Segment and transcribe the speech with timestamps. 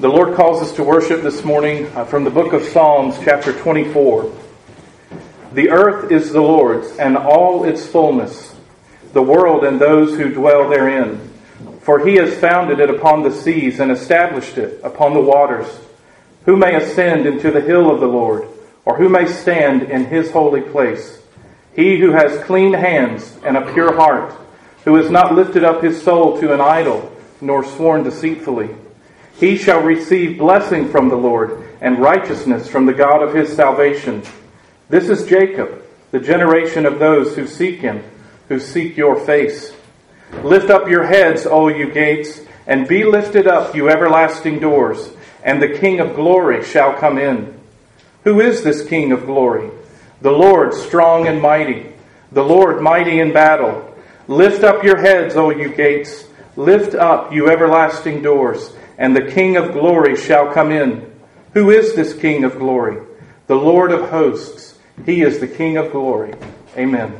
[0.00, 3.52] The Lord calls us to worship this morning uh, from the book of Psalms, chapter
[3.52, 4.32] 24.
[5.54, 8.54] The earth is the Lord's and all its fullness,
[9.12, 11.32] the world and those who dwell therein.
[11.80, 15.66] For he has founded it upon the seas and established it upon the waters.
[16.44, 18.46] Who may ascend into the hill of the Lord,
[18.84, 21.20] or who may stand in his holy place?
[21.74, 24.32] He who has clean hands and a pure heart,
[24.84, 28.76] who has not lifted up his soul to an idol, nor sworn deceitfully.
[29.38, 34.22] He shall receive blessing from the Lord and righteousness from the God of his salvation.
[34.88, 38.02] This is Jacob, the generation of those who seek him,
[38.48, 39.72] who seek your face.
[40.42, 45.10] Lift up your heads, O you gates, and be lifted up, you everlasting doors,
[45.44, 47.58] and the King of glory shall come in.
[48.24, 49.70] Who is this King of glory?
[50.20, 51.92] The Lord strong and mighty,
[52.32, 53.94] the Lord mighty in battle.
[54.26, 56.24] Lift up your heads, O you gates,
[56.56, 61.10] lift up, you everlasting doors, and the King of glory shall come in.
[61.54, 63.00] Who is this King of glory?
[63.46, 64.78] The Lord of hosts.
[65.06, 66.34] He is the King of glory.
[66.76, 67.16] Amen.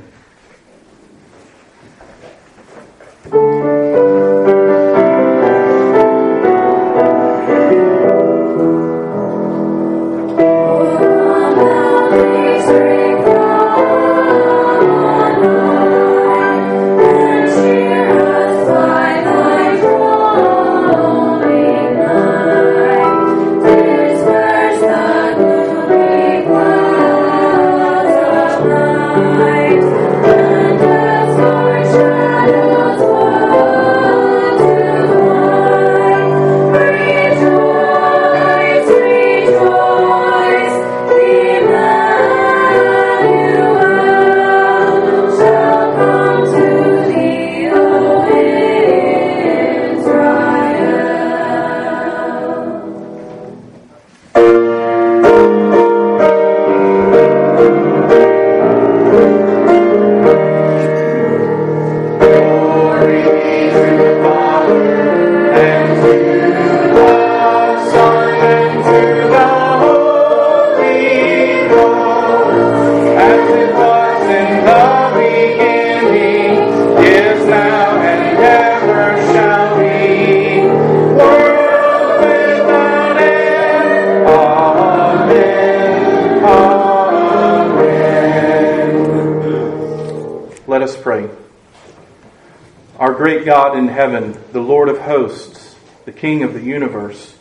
[93.98, 97.34] Heaven, the Lord of hosts, the King of the universe,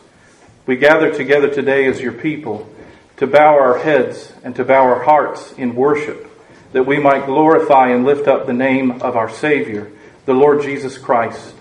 [0.66, 2.68] we gather together today as your people
[3.18, 6.28] to bow our heads and to bow our hearts in worship,
[6.72, 9.92] that we might glorify and lift up the name of our Savior,
[10.26, 11.54] the Lord Jesus Christ.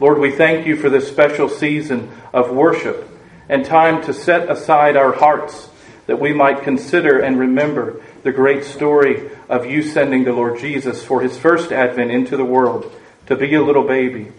[0.00, 3.08] Lord, we thank you for this special season of worship
[3.48, 5.68] and time to set aside our hearts
[6.06, 11.04] that we might consider and remember the great story of you sending the Lord Jesus
[11.04, 12.92] for his first advent into the world
[13.26, 14.32] to be a little baby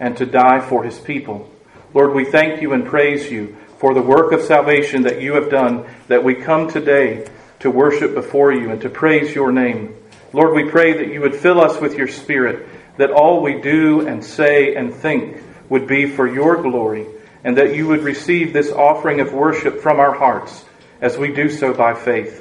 [0.00, 1.50] and to die for his people.
[1.94, 5.50] Lord, we thank you and praise you for the work of salvation that you have
[5.50, 7.28] done, that we come today
[7.60, 9.94] to worship before you and to praise your name.
[10.32, 12.66] Lord, we pray that you would fill us with your Spirit,
[12.96, 17.06] that all we do and say and think would be for your glory,
[17.44, 20.64] and that you would receive this offering of worship from our hearts
[21.00, 22.38] as we do so by faith.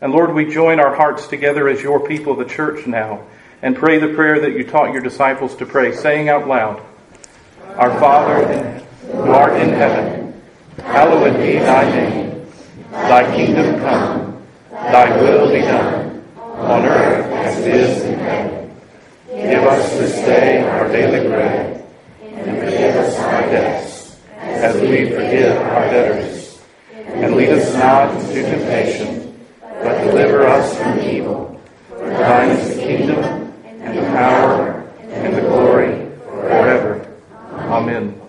[0.00, 3.26] And Lord, we join our hearts together as your people, the church now
[3.62, 6.82] and pray the prayer that you taught your disciples to pray, saying out loud,
[7.76, 8.80] Our Father,
[9.12, 10.40] who art in heaven,
[10.78, 12.46] hallowed be thy name.
[12.90, 18.76] Thy kingdom come, thy will be done, on earth as it is in heaven.
[19.28, 21.84] Give us this day our daily bread,
[22.22, 26.60] and forgive us our debts, as we forgive our debtors.
[26.94, 31.60] And lead us not into temptation, but deliver us from evil.
[31.88, 33.37] For thine is the kingdom,
[34.18, 34.80] power
[35.10, 37.08] and the glory forever.
[37.52, 38.20] Amen.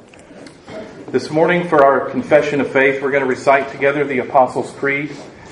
[1.07, 5.09] This morning, for our confession of faith, we're going to recite together the Apostles' Creed.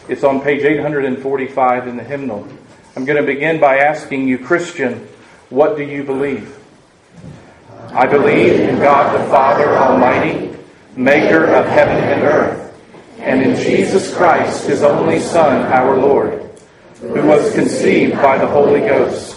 [0.07, 2.47] It's on page 845 in the hymnal.
[2.95, 5.07] I'm going to begin by asking you, Christian,
[5.50, 6.56] what do you believe?
[7.89, 10.56] I believe in God the Father Almighty,
[10.95, 12.79] maker of heaven and earth,
[13.21, 16.47] and in Jesus Christ, his only Son, our Lord,
[17.01, 19.36] who was conceived by the Holy Ghost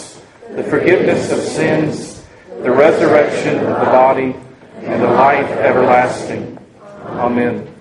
[0.55, 2.25] the forgiveness of sins,
[2.61, 4.35] the resurrection of the body,
[4.79, 6.59] and the life everlasting.
[7.05, 7.73] Amen.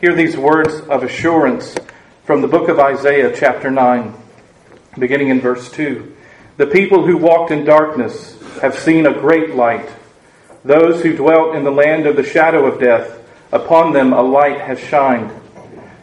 [0.00, 1.76] Hear these words of assurance
[2.24, 4.12] from the book of Isaiah, chapter 9,
[4.98, 6.12] beginning in verse 2.
[6.56, 9.88] The people who walked in darkness have seen a great light.
[10.64, 13.16] Those who dwelt in the land of the shadow of death,
[13.52, 15.30] upon them a light has shined.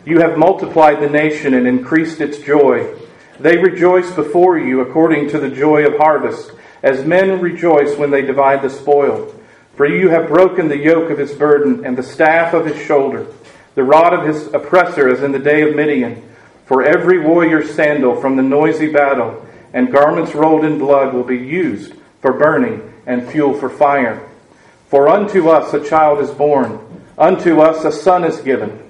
[0.06, 2.98] You have multiplied the nation and increased its joy.
[3.44, 8.22] They rejoice before you according to the joy of harvest, as men rejoice when they
[8.22, 9.36] divide the spoil.
[9.76, 13.28] For you have broken the yoke of his burden and the staff of his shoulder,
[13.76, 16.24] the rod of his oppressor as in the day of Midian.
[16.68, 21.38] For every warrior's sandal from the noisy battle and garments rolled in blood will be
[21.38, 24.26] used for burning and fuel for fire.
[24.88, 26.80] For unto us a child is born,
[27.18, 28.90] unto us a son is given,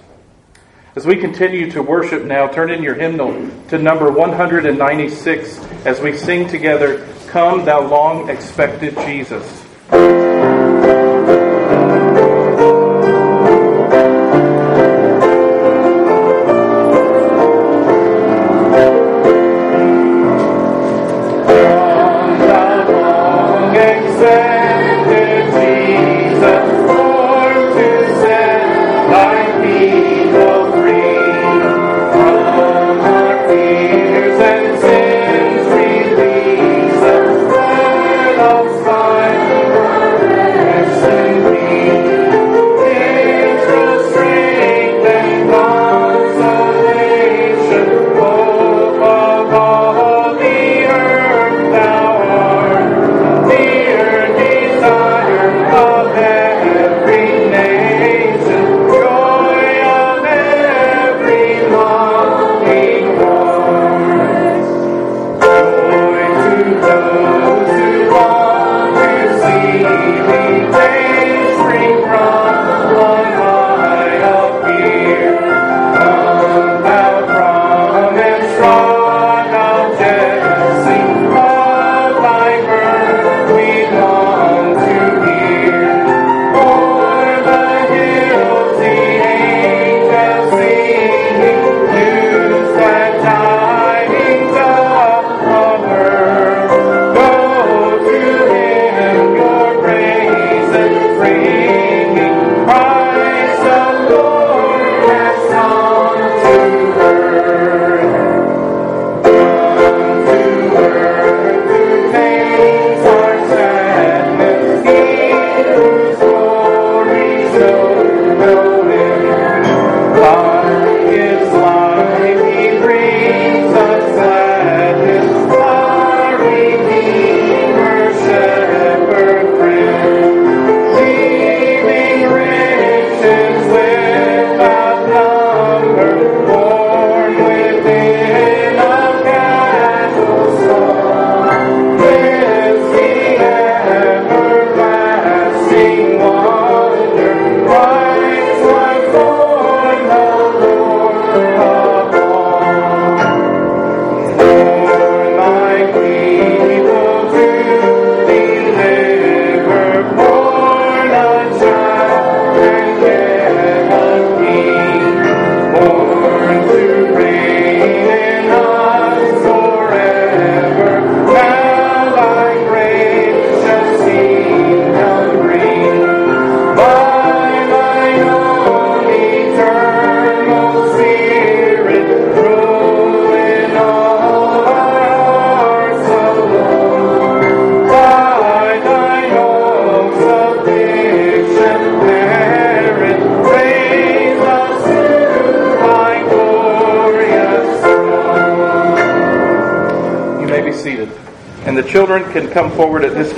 [0.93, 6.17] As we continue to worship now, turn in your hymnal to number 196 as we
[6.17, 9.65] sing together, Come, Thou Long Expected Jesus.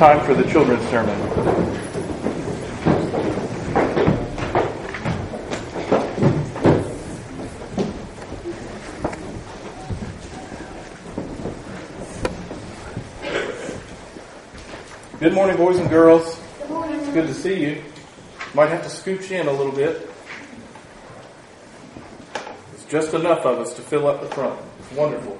[0.03, 1.17] time for the children's sermon.
[15.21, 16.37] Good morning, boys and girls.
[16.59, 16.99] Good morning.
[16.99, 17.81] It's good to see you.
[18.53, 20.09] Might have to scooch in a little bit.
[22.73, 24.59] It's just enough of us to fill up the front.
[24.79, 25.39] It's wonderful.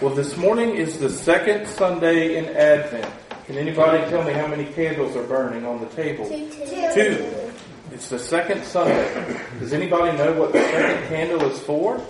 [0.00, 3.06] Well, this morning is the second Sunday in Advent.
[3.44, 6.26] Can anybody tell me how many candles are burning on the table?
[6.26, 6.48] Two.
[6.94, 7.52] Two.
[7.92, 9.38] It's the second Sunday.
[9.58, 12.02] Does anybody know what the second candle is for?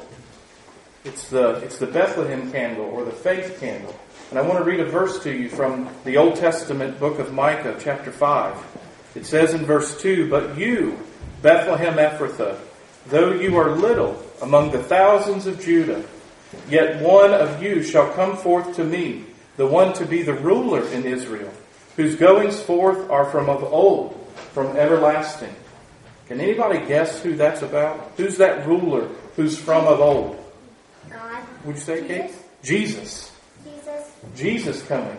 [1.05, 3.99] It's the, it's the Bethlehem candle or the faith candle.
[4.31, 7.33] And I want to read a verse to you from the Old Testament book of
[7.33, 8.57] Micah, chapter 5.
[9.17, 10.97] It says in verse 2 But you,
[11.43, 12.57] Bethlehem Ephrathah,
[13.09, 16.05] though you are little among the thousands of Judah,
[16.69, 19.25] yet one of you shall come forth to me,
[19.57, 21.53] the one to be the ruler in Israel,
[21.97, 24.15] whose goings forth are from of old,
[24.53, 25.55] from everlasting.
[26.29, 28.13] Can anybody guess who that's about?
[28.17, 30.37] Who's that ruler who's from of old?
[31.11, 31.43] God.
[31.65, 32.31] Would you say, Kate?
[32.63, 33.33] Jesus.
[33.65, 33.85] Jesus.
[33.85, 34.11] Jesus.
[34.37, 35.17] Jesus coming.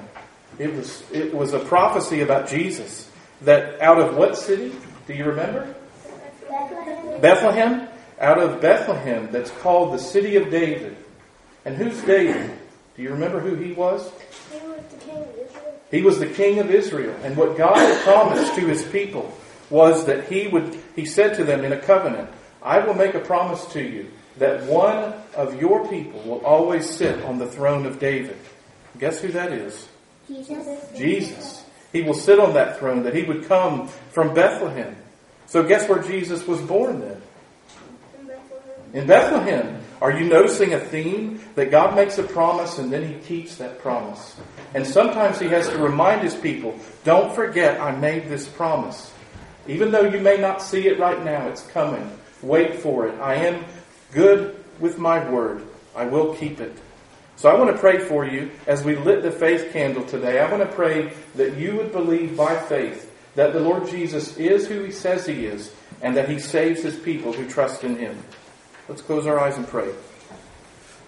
[0.58, 3.10] It was it was a prophecy about Jesus.
[3.42, 4.74] That out of what city?
[5.08, 5.76] Do you remember?
[6.50, 7.22] Bethlehem.
[7.22, 7.88] Bethlehem.
[8.20, 10.96] Out of Bethlehem, that's called the city of David.
[11.65, 12.58] And who's David?
[12.96, 14.12] Do you remember who he was?
[14.51, 15.80] He was the king of Israel.
[15.91, 17.15] He was the king of Israel.
[17.24, 19.32] And what God had promised to his people
[19.70, 22.30] was that he would, he said to them in a covenant,
[22.62, 27.24] I will make a promise to you that one of your people will always sit
[27.24, 28.38] on the throne of David.
[29.00, 29.88] Guess who that is?
[30.27, 30.98] Jesus.
[30.98, 31.65] Jesus.
[31.91, 34.96] He will sit on that throne, that he would come from Bethlehem.
[35.48, 37.22] So guess where Jesus was born then?
[38.20, 38.94] In Bethlehem.
[38.94, 39.84] In Bethlehem.
[40.01, 41.39] Are you noticing a theme?
[41.55, 44.36] That God makes a promise and then he keeps that promise.
[44.74, 49.12] And sometimes he has to remind his people, don't forget I made this promise.
[49.67, 52.10] Even though you may not see it right now, it's coming.
[52.41, 53.20] Wait for it.
[53.20, 53.63] I am
[54.12, 55.67] good with my word.
[55.96, 56.75] I will keep it.
[57.36, 60.39] So I want to pray for you as we lit the faith candle today.
[60.39, 64.67] I want to pray that you would believe by faith that the Lord Jesus is
[64.67, 68.17] who he says he is and that he saves his people who trust in him.
[68.90, 69.90] Let's close our eyes and pray.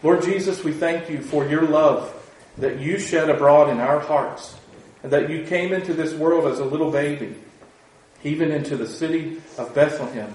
[0.04, 2.14] Lord Jesus, we thank you for your love
[2.58, 4.56] that you shed abroad in our hearts
[5.02, 7.36] and that you came into this world as a little baby,
[8.24, 10.34] even into the city of Bethlehem,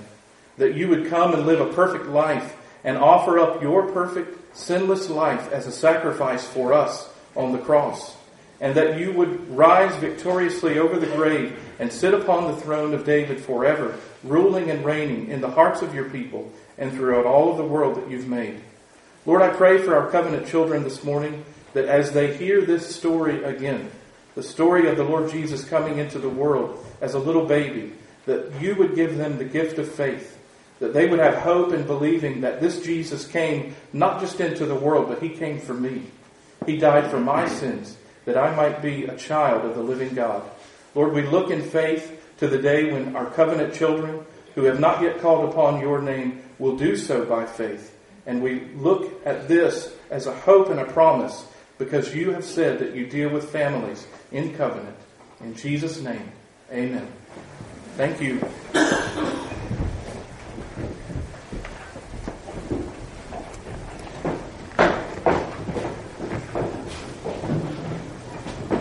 [0.56, 5.08] that you would come and live a perfect life and offer up your perfect, sinless
[5.08, 8.16] life as a sacrifice for us on the cross,
[8.60, 13.04] and that you would rise victoriously over the grave and sit upon the throne of
[13.04, 17.56] David forever, ruling and reigning in the hearts of your people and throughout all of
[17.56, 18.60] the world that you've made.
[19.26, 21.44] Lord, I pray for our covenant children this morning
[21.74, 23.90] that as they hear this story again,
[24.34, 27.92] the story of the Lord Jesus coming into the world as a little baby,
[28.26, 30.38] that you would give them the gift of faith,
[30.78, 34.74] that they would have hope in believing that this Jesus came not just into the
[34.74, 36.02] world, but he came for me.
[36.66, 40.42] He died for my sins, that I might be a child of the living God.
[40.94, 45.02] Lord, we look in faith to the day when our covenant children who have not
[45.02, 47.94] yet called upon your name will do so by faith.
[48.26, 51.46] And we look at this as a hope and a promise
[51.78, 54.96] because you have said that you deal with families in covenant.
[55.40, 56.32] In Jesus' name,
[56.70, 57.10] amen.
[57.96, 58.40] Thank you.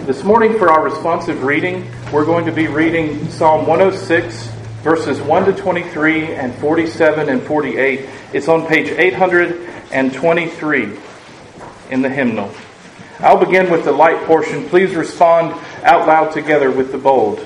[0.08, 4.48] This morning, for our responsive reading, we're going to be reading Psalm 106,
[4.88, 8.08] verses 1 to 23, and 47 and 48.
[8.32, 10.98] It's on page 823
[11.90, 12.50] in the hymnal.
[13.20, 14.70] I'll begin with the light portion.
[14.70, 17.46] Please respond out loud together with the bold.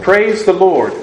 [0.00, 0.94] Praise the Lord.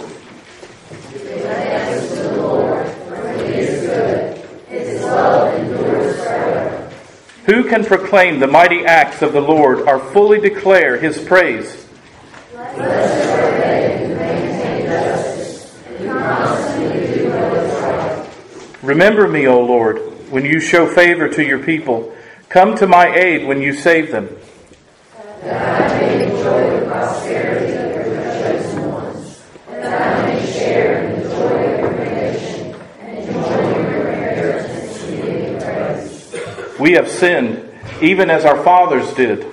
[7.46, 11.83] Who can proclaim the mighty acts of the Lord or fully declare his praise?
[18.94, 19.98] Remember me, O Lord,
[20.30, 22.16] when you show favor to your people.
[22.48, 24.28] Come to my aid when you save them.
[36.80, 37.68] We have sinned,
[38.00, 39.46] even as our fathers did.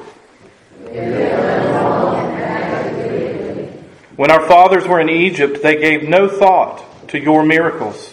[4.16, 8.12] When our fathers were in Egypt, they gave no thought to your miracles.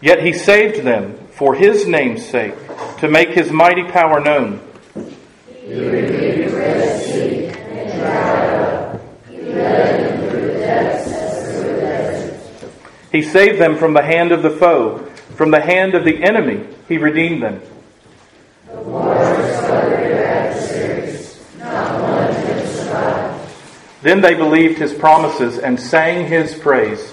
[0.00, 2.54] Yet he saved them for his name's sake,
[2.98, 4.60] to make his mighty power known.
[13.12, 14.98] He saved them from the hand of the foe,
[15.36, 16.66] from the hand of the enemy.
[16.88, 17.60] He redeemed them.
[24.02, 27.12] Then they believed his promises and sang his praise.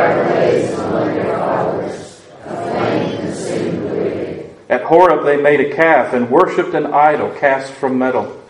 [4.71, 8.41] At Horeb they made a calf and worshipped an idol cast from metal.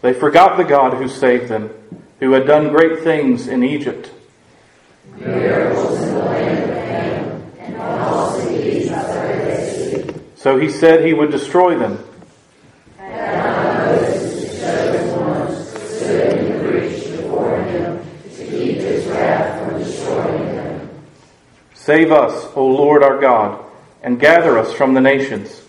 [0.00, 1.70] They forgot the God who saved them,
[2.20, 4.12] who had done great things in Egypt.
[10.36, 11.98] So he said he would destroy them.
[21.80, 23.64] Save us, O Lord our God,
[24.02, 25.62] and gather us from the nations.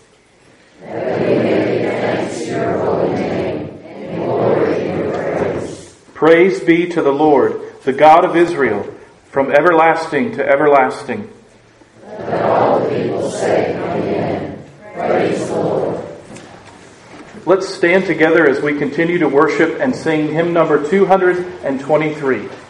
[6.12, 8.94] Praise be to the Lord, the God of Israel,
[9.30, 11.32] from everlasting to everlasting.
[17.46, 22.61] Let's stand together as we continue to worship and sing hymn number 223.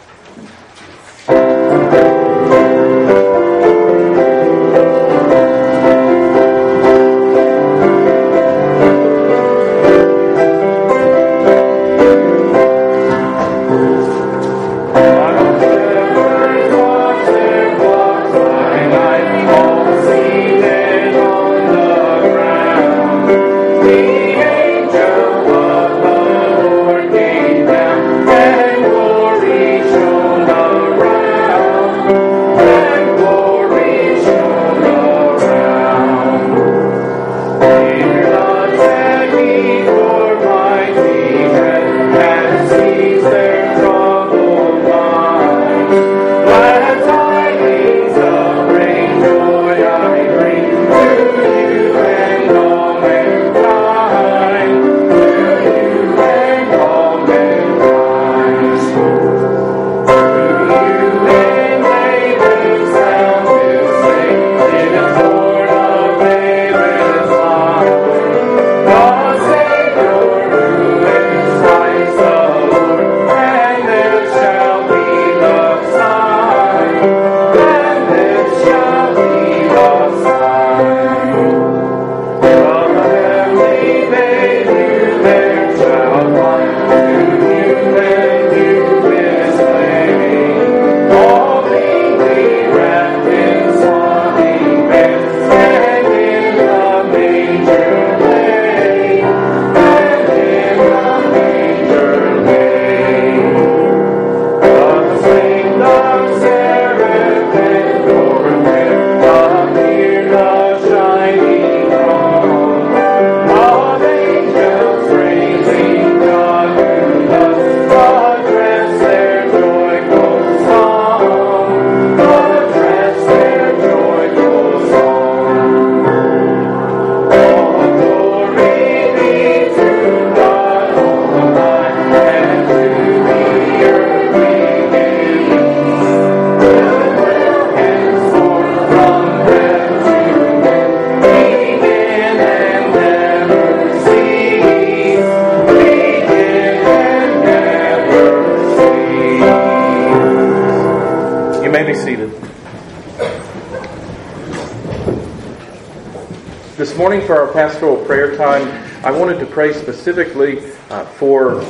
[157.53, 158.67] Pastoral prayer time,
[159.05, 161.63] I wanted to pray specifically uh, for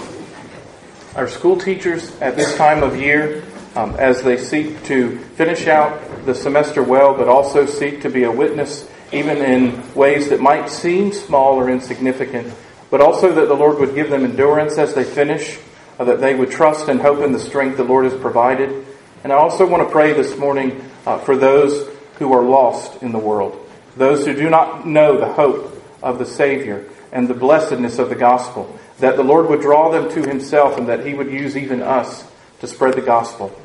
[1.15, 3.43] our school teachers at this time of year
[3.75, 8.23] um, as they seek to finish out the semester well, but also seek to be
[8.23, 12.51] a witness even in ways that might seem small or insignificant,
[12.89, 15.59] but also that the Lord would give them endurance as they finish,
[15.99, 18.85] uh, that they would trust and hope in the strength the Lord has provided.
[19.23, 23.11] And I also want to pray this morning uh, for those who are lost in
[23.11, 25.62] the world, those who do not know the hope
[26.03, 28.77] of the Savior, and the blessedness of the gospel.
[28.99, 32.23] That the Lord would draw them to himself and that he would use even us
[32.59, 33.59] to spread the gospel.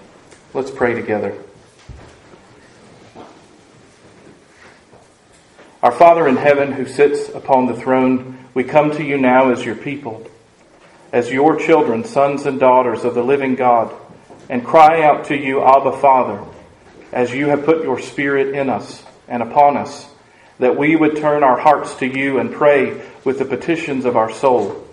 [0.55, 1.37] Let's pray together.
[5.83, 9.65] Our Father in heaven who sits upon the throne, we come to you now as
[9.65, 10.27] your people,
[11.13, 13.95] as your children, sons and daughters of the living God,
[14.49, 16.43] and cry out to you, Abba Father,
[17.13, 20.09] as you have put your Spirit in us and upon us,
[20.59, 24.33] that we would turn our hearts to you and pray with the petitions of our
[24.33, 24.87] soul.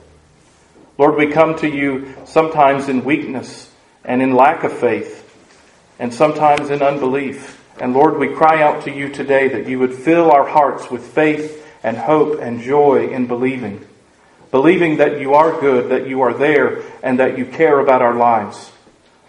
[0.98, 3.70] Lord, we come to you sometimes in weakness
[4.04, 5.22] and in lack of faith,
[6.00, 7.62] and sometimes in unbelief.
[7.80, 11.04] And Lord, we cry out to you today that you would fill our hearts with
[11.04, 13.86] faith and hope and joy in believing.
[14.52, 18.14] Believing that you are good, that you are there, and that you care about our
[18.14, 18.72] lives.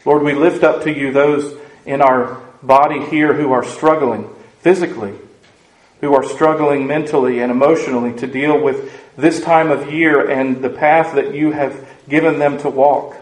[0.05, 4.29] Lord, we lift up to you those in our body here who are struggling
[4.61, 5.15] physically,
[6.01, 10.71] who are struggling mentally and emotionally to deal with this time of year and the
[10.71, 13.17] path that you have given them to walk.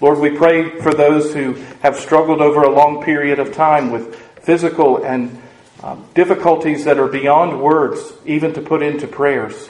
[0.00, 4.16] Lord, we pray for those who have struggled over a long period of time with
[4.42, 5.40] physical and
[5.82, 9.68] um, difficulties that are beyond words, even to put into prayers.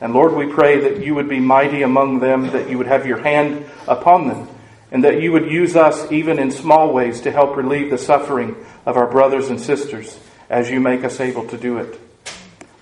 [0.00, 3.06] And Lord, we pray that you would be mighty among them, that you would have
[3.06, 4.48] your hand upon them,
[4.90, 8.56] and that you would use us even in small ways to help relieve the suffering
[8.84, 12.00] of our brothers and sisters as you make us able to do it.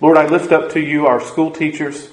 [0.01, 2.09] Lord, I lift up to you our school teachers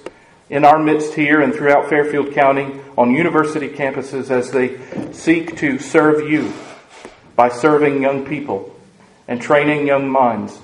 [0.49, 4.79] in our midst here and throughout Fairfield County on university campuses as they
[5.13, 6.53] seek to serve you
[7.35, 8.75] by serving young people
[9.27, 10.61] and training young minds.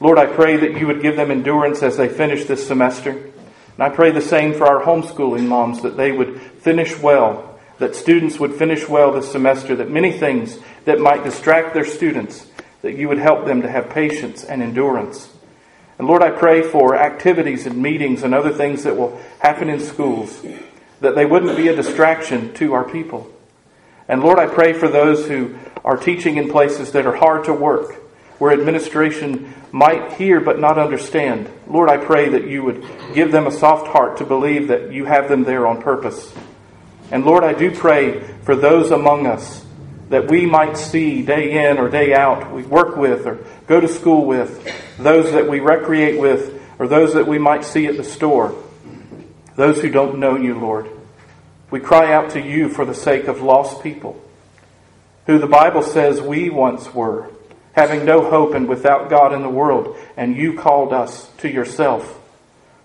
[0.00, 3.10] Lord, I pray that you would give them endurance as they finish this semester.
[3.10, 7.96] And I pray the same for our homeschooling moms, that they would finish well, that
[7.96, 12.46] students would finish well this semester, that many things that might distract their students,
[12.84, 15.32] that you would help them to have patience and endurance.
[15.98, 19.80] And Lord, I pray for activities and meetings and other things that will happen in
[19.80, 20.44] schools,
[21.00, 23.32] that they wouldn't be a distraction to our people.
[24.06, 27.54] And Lord, I pray for those who are teaching in places that are hard to
[27.54, 27.94] work,
[28.38, 31.48] where administration might hear but not understand.
[31.66, 35.06] Lord, I pray that you would give them a soft heart to believe that you
[35.06, 36.34] have them there on purpose.
[37.10, 39.63] And Lord, I do pray for those among us
[40.14, 43.88] that we might see day in or day out, we work with or go to
[43.88, 44.64] school with,
[44.96, 48.54] those that we recreate with, or those that we might see at the store,
[49.56, 50.88] those who don't know you, Lord.
[51.68, 54.22] We cry out to you for the sake of lost people,
[55.26, 57.28] who the Bible says we once were,
[57.72, 62.20] having no hope and without God in the world, and you called us to yourself.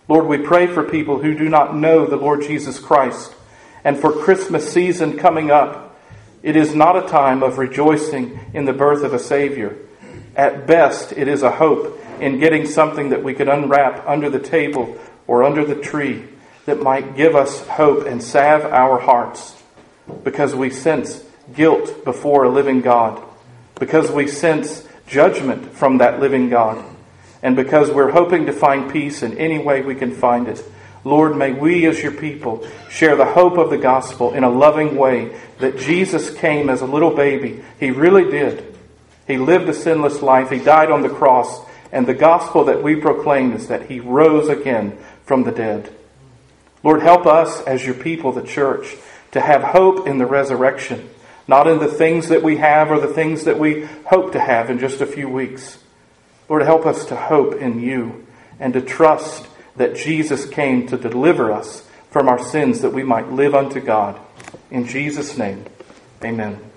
[0.08, 3.36] Lord, we pray for people who do not know the Lord Jesus Christ,
[3.84, 5.86] and for Christmas season coming up.
[6.42, 9.76] It is not a time of rejoicing in the birth of a Savior.
[10.36, 14.40] At best, it is a hope in getting something that we could unwrap under the
[14.40, 14.98] table
[15.28, 16.26] or under the tree
[16.66, 19.62] that might give us hope and salve our hearts
[20.24, 21.24] because we sense
[21.54, 23.22] guilt before a living God,
[23.80, 26.84] because we sense judgment from that living God,
[27.42, 30.64] and because we're hoping to find peace in any way we can find it.
[31.10, 34.96] Lord, may we as your people share the hope of the gospel in a loving
[34.96, 37.64] way that Jesus came as a little baby.
[37.80, 38.78] He really did.
[39.28, 40.52] He lived a sinless life.
[40.52, 41.62] He died on the cross.
[41.92, 45.92] And the gospel that we proclaim is that he rose again from the dead.
[46.84, 48.96] Lord, help us as your people, the church,
[49.32, 51.10] to have hope in the resurrection,
[51.48, 54.70] not in the things that we have or the things that we hope to have
[54.70, 55.80] in just a few weeks.
[56.48, 58.28] Lord, help us to hope in you
[58.60, 59.48] and to trust
[59.80, 64.20] that Jesus came to deliver us from our sins that we might live unto God.
[64.70, 65.64] In Jesus' name,
[66.22, 66.69] amen.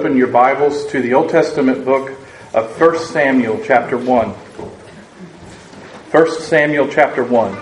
[0.00, 2.18] Open your Bibles to the Old Testament book
[2.54, 4.30] of 1 Samuel, chapter 1.
[4.30, 7.52] 1 Samuel, chapter 1.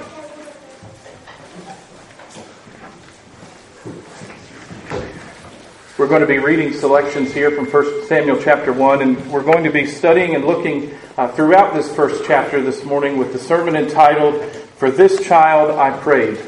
[5.98, 9.64] We're going to be reading selections here from 1 Samuel, chapter 1, and we're going
[9.64, 13.74] to be studying and looking uh, throughout this first chapter this morning with the sermon
[13.74, 14.40] entitled,
[14.76, 16.38] For This Child I Prayed.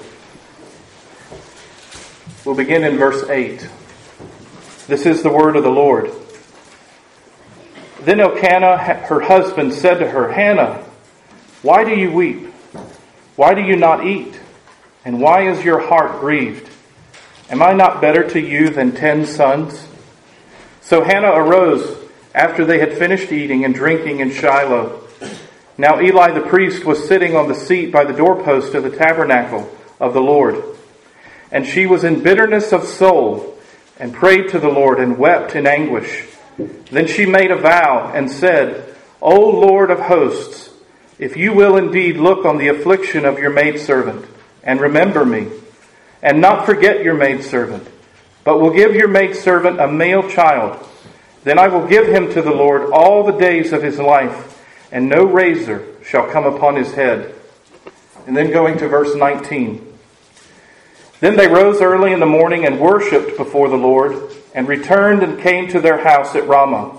[2.44, 3.68] We'll begin in verse 8.
[4.90, 6.10] This is the word of the Lord.
[8.00, 10.84] Then Elkanah, her husband, said to her, Hannah,
[11.62, 12.52] why do you weep?
[13.36, 14.40] Why do you not eat?
[15.04, 16.68] And why is your heart grieved?
[17.50, 19.86] Am I not better to you than ten sons?
[20.80, 21.96] So Hannah arose
[22.34, 25.04] after they had finished eating and drinking in Shiloh.
[25.78, 29.72] Now Eli the priest was sitting on the seat by the doorpost of the tabernacle
[30.00, 30.60] of the Lord.
[31.52, 33.49] And she was in bitterness of soul
[34.00, 36.26] and prayed to the Lord and wept in anguish.
[36.90, 40.70] Then she made a vow and said, O Lord of hosts,
[41.18, 44.24] if you will indeed look on the affliction of your maidservant
[44.64, 45.48] and remember me,
[46.22, 47.86] and not forget your maidservant,
[48.42, 50.86] but will give your maidservant a male child,
[51.44, 55.08] then I will give him to the Lord all the days of his life, and
[55.08, 57.34] no razor shall come upon his head.
[58.26, 59.89] And then going to verse 19.
[61.20, 65.40] Then they rose early in the morning and worshipped before the Lord, and returned and
[65.40, 66.98] came to their house at Ramah.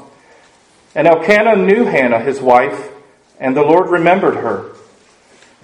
[0.95, 2.91] And Elkanah knew Hannah, his wife,
[3.39, 4.75] and the Lord remembered her.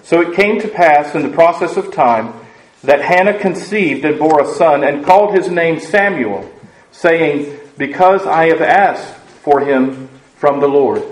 [0.02, 2.34] So it came to pass in the process of time
[2.82, 6.50] that Hannah conceived and bore a son, and called his name Samuel,
[6.90, 11.02] saying, Because I have asked for him from the Lord.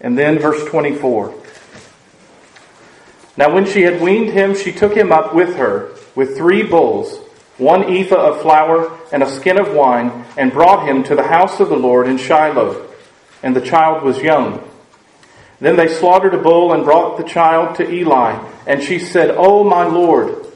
[0.00, 1.34] And then verse 24.
[3.36, 7.18] Now when she had weaned him, she took him up with her with three bulls,
[7.58, 11.60] one ephah of flour, and a skin of wine, and brought him to the house
[11.60, 12.88] of the Lord in Shiloh.
[13.42, 14.68] And the child was young.
[15.60, 18.44] Then they slaughtered a bull and brought the child to Eli.
[18.66, 20.46] And she said, O my Lord,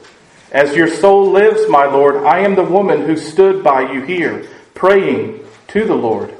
[0.51, 4.47] as your soul lives, my Lord, I am the woman who stood by you here,
[4.73, 6.35] praying to the Lord.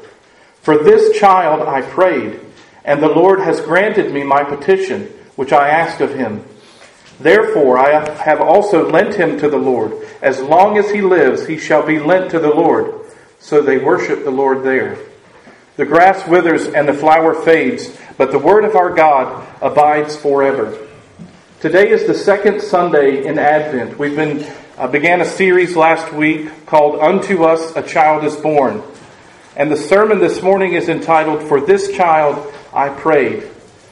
[0.61, 2.39] For this child I prayed,
[2.83, 5.03] and the Lord has granted me my petition,
[5.35, 6.43] which I asked of him.
[7.21, 9.93] Therefore, I have also lent him to the Lord.
[10.23, 12.95] As long as he lives, he shall be lent to the Lord.
[13.39, 14.97] So they worship the Lord there.
[15.77, 20.77] The grass withers and the flower fades, but the word of our God abides forever.
[21.59, 23.99] Today is the second Sunday in Advent.
[23.99, 28.81] We've been uh, began a series last week called "Unto Us a Child Is Born,"
[29.55, 33.47] and the sermon this morning is entitled "For This Child I Prayed,"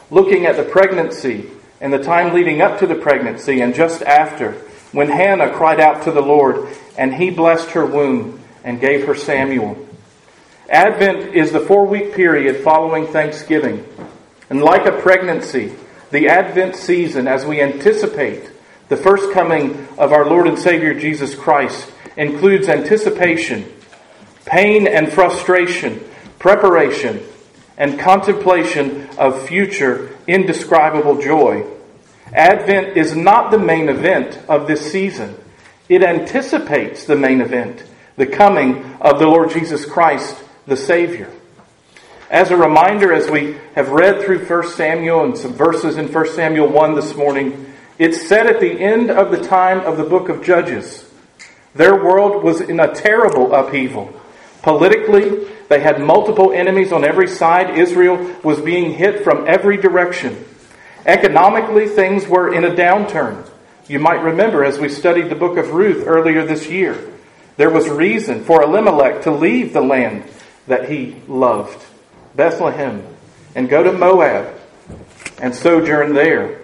[0.10, 1.50] looking at the pregnancy
[1.82, 4.54] and the time leading up to the pregnancy and just after,
[4.92, 9.16] when Hannah cried out to the Lord and he blessed her womb and gave her
[9.16, 9.88] Samuel.
[10.70, 13.86] Advent is the four week period following Thanksgiving.
[14.50, 15.74] And like a pregnancy,
[16.12, 18.52] the Advent season, as we anticipate
[18.90, 23.72] the first coming of our Lord and Savior Jesus Christ, includes anticipation,
[24.46, 26.04] pain and frustration,
[26.40, 27.24] preparation,
[27.78, 31.66] and contemplation of future indescribable joy.
[32.34, 35.36] Advent is not the main event of this season.
[35.88, 37.84] It anticipates the main event,
[38.16, 41.32] the coming of the Lord Jesus Christ, the Savior.
[42.30, 46.28] As a reminder, as we have read through 1 Samuel and some verses in 1
[46.34, 50.30] Samuel 1 this morning, it's said at the end of the time of the book
[50.30, 51.10] of Judges,
[51.74, 54.14] their world was in a terrible upheaval.
[54.62, 57.78] Politically, they had multiple enemies on every side.
[57.78, 60.44] Israel was being hit from every direction.
[61.06, 63.48] Economically, things were in a downturn.
[63.88, 66.98] You might remember as we studied the book of Ruth earlier this year,
[67.58, 70.24] there was reason for Elimelech to leave the land
[70.68, 71.86] that he loved,
[72.36, 73.04] Bethlehem,
[73.56, 74.60] and go to Moab
[75.42, 76.59] and sojourn there.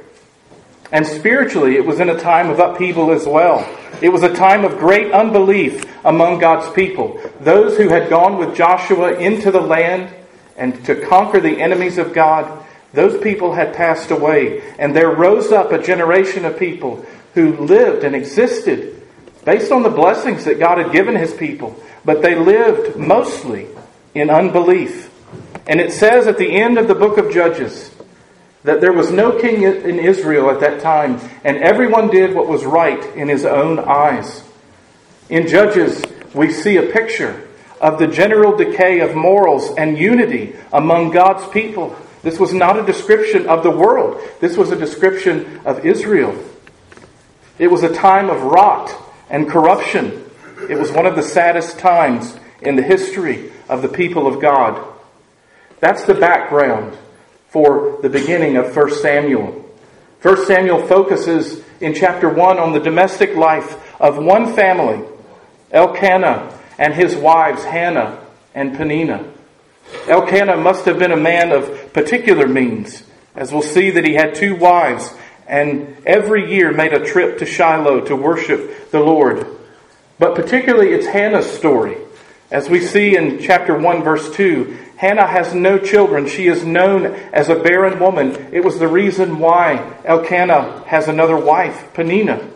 [0.91, 3.67] And spiritually, it was in a time of upheaval as well.
[4.01, 7.19] It was a time of great unbelief among God's people.
[7.39, 10.13] Those who had gone with Joshua into the land
[10.57, 14.61] and to conquer the enemies of God, those people had passed away.
[14.77, 19.01] And there rose up a generation of people who lived and existed
[19.43, 21.81] based on the blessings that God had given his people.
[22.03, 23.67] But they lived mostly
[24.13, 25.11] in unbelief.
[25.67, 27.94] And it says at the end of the book of Judges,
[28.65, 32.65] that there was no king in Israel at that time, and everyone did what was
[32.65, 34.43] right in his own eyes.
[35.29, 37.47] In Judges, we see a picture
[37.79, 41.95] of the general decay of morals and unity among God's people.
[42.23, 46.35] This was not a description of the world, this was a description of Israel.
[47.59, 48.91] It was a time of rot
[49.29, 50.23] and corruption.
[50.67, 54.83] It was one of the saddest times in the history of the people of God.
[55.79, 56.97] That's the background
[57.55, 59.63] for the beginning of 1 Samuel.
[60.21, 65.01] 1 Samuel focuses in chapter 1 on the domestic life of one family,
[65.71, 68.21] Elkanah and his wives Hannah
[68.53, 69.31] and Peninnah.
[70.05, 73.03] Elkanah must have been a man of particular means,
[73.35, 75.13] as we'll see that he had two wives
[75.47, 79.47] and every year made a trip to Shiloh to worship the Lord.
[80.19, 81.95] But particularly it's Hannah's story.
[82.51, 86.27] As we see in chapter 1 verse 2, Hannah has no children.
[86.27, 88.53] She is known as a barren woman.
[88.53, 92.49] It was the reason why Elkanah has another wife, Peninnah.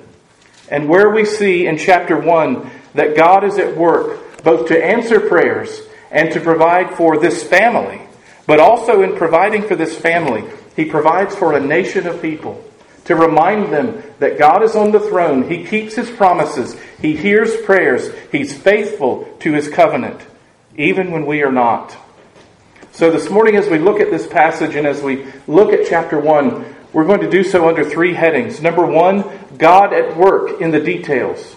[0.70, 5.20] And where we see in chapter 1 that God is at work both to answer
[5.20, 8.02] prayers and to provide for this family,
[8.46, 10.44] but also in providing for this family,
[10.76, 12.64] He provides for a nation of people
[13.06, 15.50] to remind them that God is on the throne.
[15.50, 16.80] He keeps His promises.
[17.02, 18.12] He hears prayers.
[18.32, 20.22] He's faithful to His covenant,
[20.78, 21.98] even when we are not.
[22.92, 26.20] So this morning, as we look at this passage and as we look at chapter
[26.20, 28.62] 1, we're going to do so under three headings.
[28.62, 29.24] Number one,
[29.58, 31.56] God at work in the details.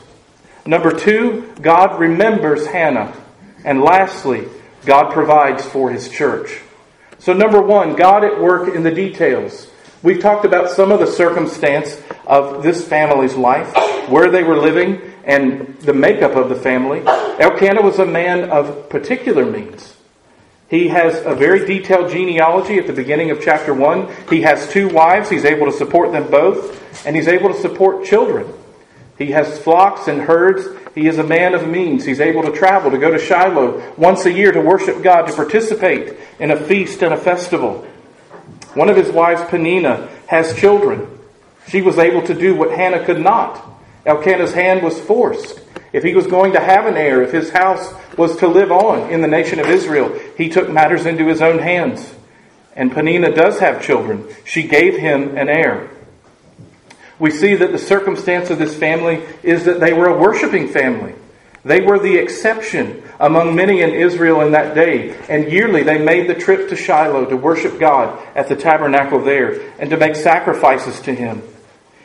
[0.67, 3.17] Number two, God remembers Hannah.
[3.65, 4.47] And lastly,
[4.85, 6.61] God provides for his church.
[7.19, 9.69] So, number one, God at work in the details.
[10.03, 13.73] We've talked about some of the circumstance of this family's life,
[14.09, 17.03] where they were living, and the makeup of the family.
[17.07, 19.97] Elkanah was a man of particular means.
[20.73, 24.09] He has a very detailed genealogy at the beginning of chapter 1.
[24.31, 25.29] He has two wives.
[25.29, 28.51] He's able to support them both, and he's able to support children.
[29.19, 30.67] He has flocks and herds.
[30.95, 32.07] He is a man of means.
[32.07, 35.35] He's able to travel, to go to Shiloh once a year to worship God, to
[35.35, 37.87] participate in a feast and a festival.
[38.73, 41.07] One of his wives, Peninnah, has children.
[41.69, 43.63] She was able to do what Hannah could not.
[44.07, 45.61] Elkanah's hand was forced.
[45.93, 49.11] If he was going to have an heir, if his house was to live on
[49.11, 52.15] in the nation of Israel, he took matters into his own hands.
[52.75, 54.27] And Peninnah does have children.
[54.45, 55.91] She gave him an heir.
[57.19, 61.15] We see that the circumstance of this family is that they were a worshiping family.
[61.65, 66.29] They were the exception among many in Israel in that day, and yearly they made
[66.29, 71.01] the trip to Shiloh to worship God at the tabernacle there and to make sacrifices
[71.03, 71.43] to Him.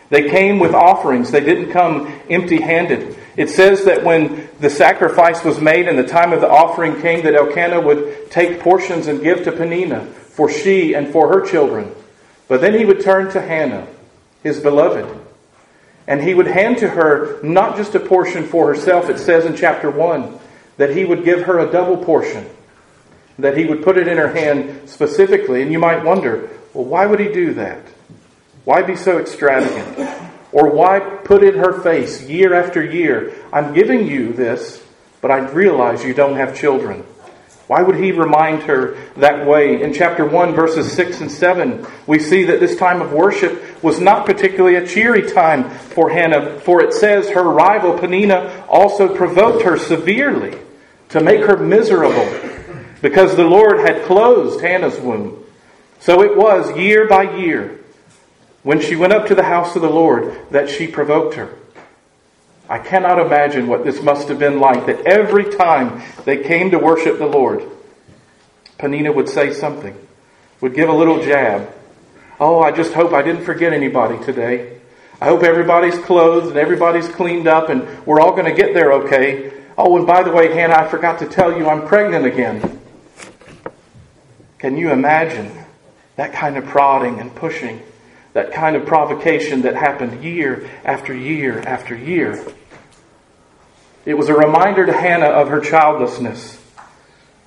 [0.10, 3.17] They came with offerings, they didn't come empty handed.
[3.38, 7.23] It says that when the sacrifice was made and the time of the offering came,
[7.23, 11.93] that Elkanah would take portions and give to Peninnah for she and for her children.
[12.47, 13.88] But then he would turn to Hannah,
[14.41, 15.19] his beloved,
[16.08, 19.56] and he would hand to her not just a portion for herself, it says in
[19.56, 20.39] chapter 1,
[20.78, 22.45] that he would give her a double portion,
[23.38, 25.62] that he would put it in her hand specifically.
[25.62, 27.82] And you might wonder, well, why would he do that?
[28.63, 30.27] Why be so extravagant?
[30.52, 34.84] Or why put in her face year after year, I'm giving you this,
[35.22, 37.04] but I realize you don't have children?
[37.68, 39.82] Why would he remind her that way?
[39.82, 44.00] In chapter 1, verses 6 and 7, we see that this time of worship was
[44.00, 49.64] not particularly a cheery time for Hannah, for it says her rival Peninnah also provoked
[49.64, 50.58] her severely
[51.10, 52.28] to make her miserable
[53.02, 55.43] because the Lord had closed Hannah's womb.
[56.00, 57.80] So it was year by year
[58.68, 61.57] when she went up to the house of the Lord that she provoked her.
[62.68, 66.78] I cannot imagine what this must have been like that every time they came to
[66.78, 67.63] worship the Lord,
[68.78, 69.97] Peninnah would say something,
[70.59, 71.74] would give a little jab.
[72.41, 74.78] Oh, I just hope I didn't forget anybody today.
[75.22, 78.91] I hope everybody's clothed and everybody's cleaned up and we're all going to get there
[78.91, 79.53] okay.
[79.78, 82.82] Oh, and by the way, Hannah, I forgot to tell you I'm pregnant again.
[84.59, 85.57] Can you imagine
[86.18, 87.82] that kind of prodding and pushing?
[88.38, 92.46] That kind of provocation that happened year after year after year.
[94.06, 96.64] It was a reminder to Hannah of her childlessness.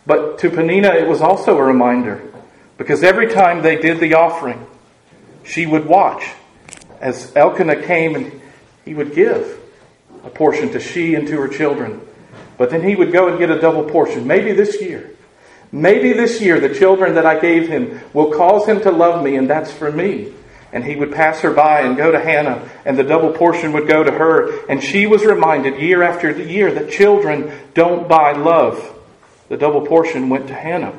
[0.05, 2.21] But to Peninnah, it was also a reminder.
[2.77, 4.67] Because every time they did the offering,
[5.45, 6.29] she would watch
[7.01, 8.41] as Elkanah came and
[8.85, 9.61] he would give
[10.25, 12.01] a portion to she and to her children.
[12.59, 14.27] But then he would go and get a double portion.
[14.27, 15.15] Maybe this year.
[15.71, 19.37] Maybe this year the children that I gave him will cause him to love me,
[19.37, 20.33] and that's for me.
[20.73, 23.89] And he would pass her by and go to Hannah, and the double portion would
[23.89, 24.67] go to her.
[24.67, 28.97] And she was reminded year after year that children don't buy love.
[29.49, 30.97] The double portion went to Hannah.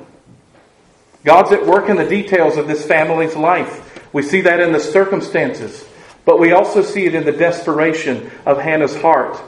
[1.23, 3.87] God's at work in the details of this family's life.
[4.11, 5.85] We see that in the circumstances,
[6.25, 9.39] but we also see it in the desperation of Hannah's heart.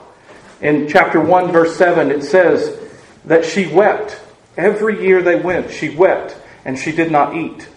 [0.61, 2.80] In chapter 1, verse 7, it says
[3.26, 4.19] that she wept.
[4.55, 7.67] Every year they went, she wept, and she did not eat.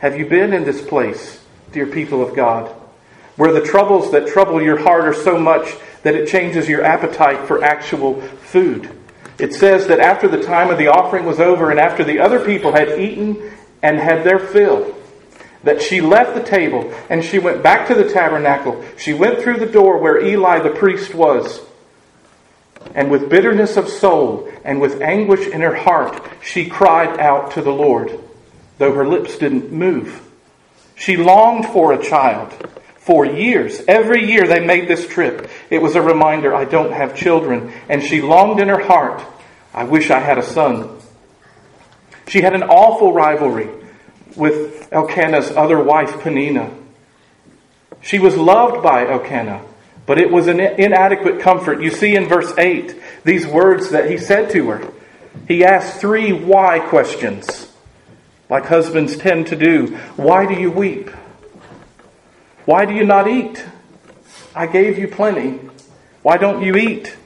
[0.00, 1.43] Have you been in this place,
[1.74, 2.68] dear people of God,
[3.36, 7.46] where the troubles that trouble your heart are so much that it changes your appetite
[7.46, 8.90] for actual food?
[9.38, 12.44] it says that after the time of the offering was over and after the other
[12.44, 13.52] people had eaten
[13.82, 14.94] and had their fill,
[15.64, 18.84] that she left the table and she went back to the tabernacle.
[18.96, 21.60] She went through the door where Eli the priest was.
[22.94, 27.62] And with bitterness of soul and with anguish in her heart, she cried out to
[27.62, 28.18] the Lord,
[28.78, 30.20] though her lips didn't move.
[30.94, 32.52] She longed for a child
[32.96, 33.82] for years.
[33.86, 35.50] Every year they made this trip.
[35.70, 37.72] It was a reminder, I don't have children.
[37.88, 39.22] And she longed in her heart,
[39.74, 40.98] I wish I had a son.
[42.28, 43.68] She had an awful rivalry
[44.36, 46.72] with Elkanah's other wife, Peninnah.
[48.00, 49.62] She was loved by Elkanah,
[50.06, 51.82] but it was an inadequate comfort.
[51.82, 54.92] You see in verse 8 these words that he said to her.
[55.48, 57.70] He asked three why questions,
[58.48, 59.96] like husbands tend to do.
[60.16, 61.10] Why do you weep?
[62.64, 63.64] Why do you not eat?
[64.54, 65.60] I gave you plenty.
[66.22, 67.16] Why don't you eat?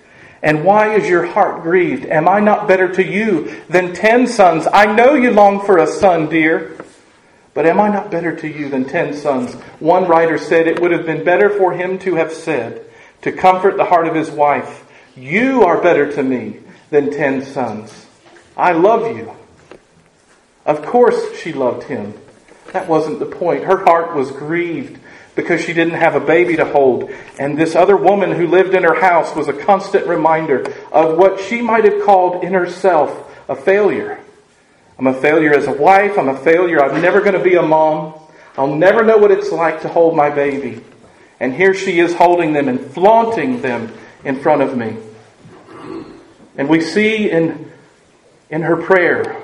[0.43, 2.07] And why is your heart grieved?
[2.07, 4.67] Am I not better to you than ten sons?
[4.73, 6.77] I know you long for a son, dear.
[7.55, 9.55] But am I not better to you than ten sons?
[9.81, 12.85] One writer said it would have been better for him to have said,
[13.23, 14.85] to comfort the heart of his wife,
[15.17, 16.61] You are better to me
[16.91, 18.07] than ten sons.
[18.57, 19.35] I love you.
[20.69, 22.13] Of course she loved him.
[22.73, 23.65] That wasn't the point.
[23.65, 25.01] Her heart was grieved
[25.35, 27.11] because she didn't have a baby to hold.
[27.39, 31.41] And this other woman who lived in her house was a constant reminder of what
[31.41, 34.21] she might have called in herself a failure.
[34.99, 36.19] I'm a failure as a wife.
[36.19, 36.85] I'm a failure.
[36.85, 38.13] I'm never going to be a mom.
[38.59, 40.85] I'll never know what it's like to hold my baby.
[41.41, 43.91] And here she is holding them and flaunting them
[44.23, 44.99] in front of me.
[46.59, 47.73] And we see in,
[48.51, 49.38] in her prayer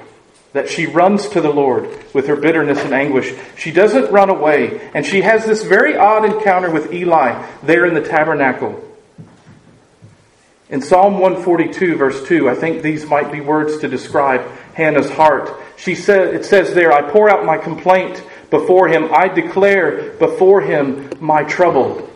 [0.55, 3.35] that she runs to the Lord with her bitterness and anguish.
[3.59, 7.93] She doesn't run away, and she has this very odd encounter with Eli there in
[7.93, 8.81] the tabernacle.
[10.71, 15.51] In Psalm 142, verse 2, I think these might be words to describe Hannah's heart.
[15.77, 19.13] She said, it says there, I pour out my complaint before him.
[19.13, 22.09] I declare before him my trouble.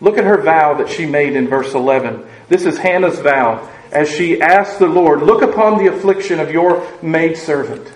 [0.00, 2.26] Look at her vow that she made in verse 11.
[2.48, 6.86] This is Hannah's vow as she asks the Lord, Look upon the affliction of your
[7.02, 7.90] maidservant.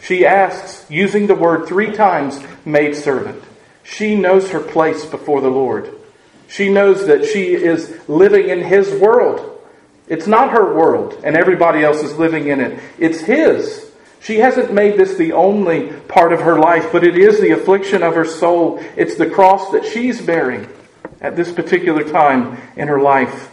[0.00, 3.42] She asks, using the word three times, maidservant.
[3.82, 5.92] She knows her place before the Lord.
[6.46, 9.60] She knows that she is living in His world.
[10.06, 12.80] It's not her world, and everybody else is living in it.
[12.98, 13.90] It's His.
[14.20, 18.02] She hasn't made this the only part of her life, but it is the affliction
[18.02, 18.82] of her soul.
[18.96, 20.68] It's the cross that she's bearing
[21.20, 23.50] at this particular time in her life.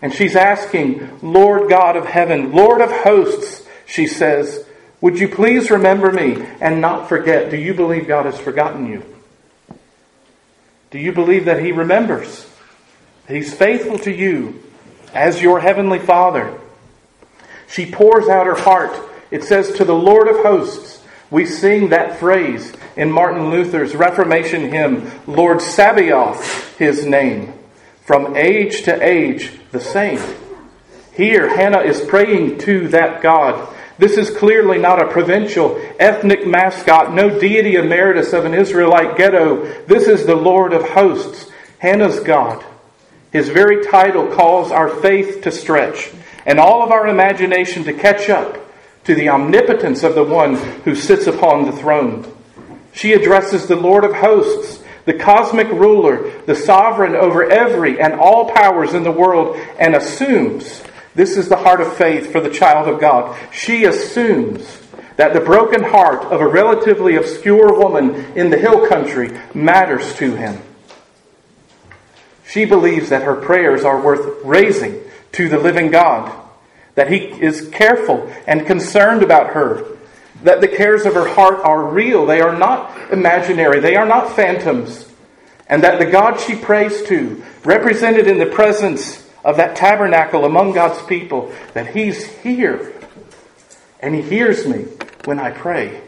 [0.00, 4.64] And she's asking, Lord God of heaven, Lord of hosts, she says,
[5.00, 7.50] would you please remember me and not forget?
[7.50, 9.04] Do you believe God has forgotten you?
[10.90, 12.46] Do you believe that He remembers?
[13.28, 14.62] He's faithful to you
[15.12, 16.58] as your Heavenly Father?
[17.68, 18.98] She pours out her heart.
[19.30, 21.02] It says, to the Lord of hosts.
[21.30, 27.52] We sing that phrase in Martin Luther's Reformation hymn, Lord Sabaoth, His name.
[28.08, 30.18] From age to age, the same.
[31.12, 33.68] Here, Hannah is praying to that God.
[33.98, 39.84] This is clearly not a provincial ethnic mascot, no deity emeritus of an Israelite ghetto.
[39.84, 41.50] This is the Lord of hosts,
[41.80, 42.64] Hannah's God.
[43.30, 46.10] His very title calls our faith to stretch
[46.46, 48.56] and all of our imagination to catch up
[49.04, 52.24] to the omnipotence of the one who sits upon the throne.
[52.94, 54.77] She addresses the Lord of hosts,
[55.08, 60.82] the cosmic ruler, the sovereign over every and all powers in the world, and assumes
[61.14, 63.34] this is the heart of faith for the child of God.
[63.50, 64.82] She assumes
[65.16, 70.36] that the broken heart of a relatively obscure woman in the hill country matters to
[70.36, 70.60] him.
[72.46, 75.00] She believes that her prayers are worth raising
[75.32, 76.30] to the living God,
[76.96, 79.97] that he is careful and concerned about her,
[80.42, 84.34] that the cares of her heart are real, they are not imaginary, they are not
[84.34, 85.08] phantoms,
[85.68, 90.72] and that the God she prays to, represented in the presence of that tabernacle among
[90.72, 92.94] God's people, that He's here
[94.00, 94.84] and He hears me
[95.24, 96.02] when I pray.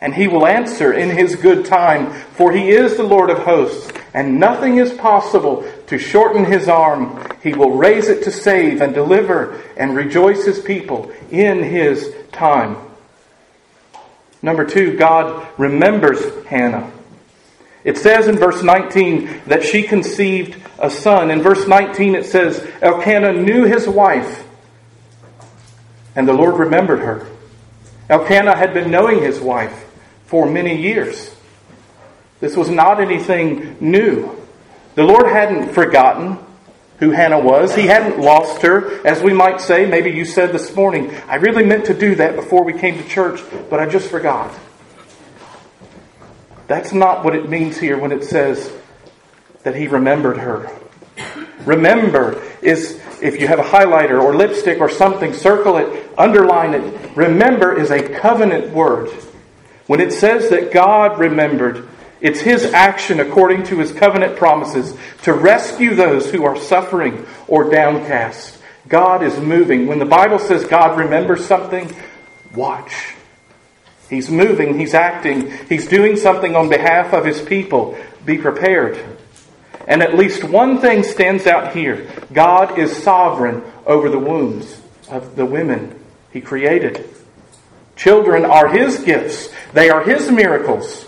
[0.00, 3.90] And He will answer in His good time, for He is the Lord of hosts,
[4.12, 7.26] and nothing is possible to shorten His arm.
[7.42, 12.76] He will raise it to save and deliver and rejoice His people in His time.
[14.44, 16.92] Number two, God remembers Hannah.
[17.82, 21.30] It says in verse 19 that she conceived a son.
[21.30, 24.46] In verse 19 it says, Elkanah knew his wife,
[26.14, 27.26] and the Lord remembered her.
[28.10, 29.86] Elkanah had been knowing his wife
[30.26, 31.34] for many years.
[32.40, 34.30] This was not anything new.
[34.94, 36.38] The Lord hadn't forgotten
[37.04, 37.74] who Hannah was.
[37.74, 39.84] He hadn't lost her, as we might say.
[39.84, 43.08] Maybe you said this morning, I really meant to do that before we came to
[43.08, 44.54] church, but I just forgot.
[46.66, 48.72] That's not what it means here when it says
[49.64, 50.70] that he remembered her.
[51.66, 57.16] Remember is, if you have a highlighter or lipstick or something, circle it, underline it.
[57.16, 59.10] Remember is a covenant word.
[59.86, 61.86] When it says that God remembered,
[62.24, 67.68] it's His action according to His covenant promises to rescue those who are suffering or
[67.68, 68.58] downcast.
[68.88, 69.86] God is moving.
[69.86, 71.94] When the Bible says God remembers something,
[72.54, 73.14] watch.
[74.08, 77.94] He's moving, He's acting, He's doing something on behalf of His people.
[78.24, 78.98] Be prepared.
[79.86, 85.36] And at least one thing stands out here God is sovereign over the wombs of
[85.36, 86.02] the women
[86.32, 87.06] He created.
[87.96, 91.04] Children are His gifts, they are His miracles.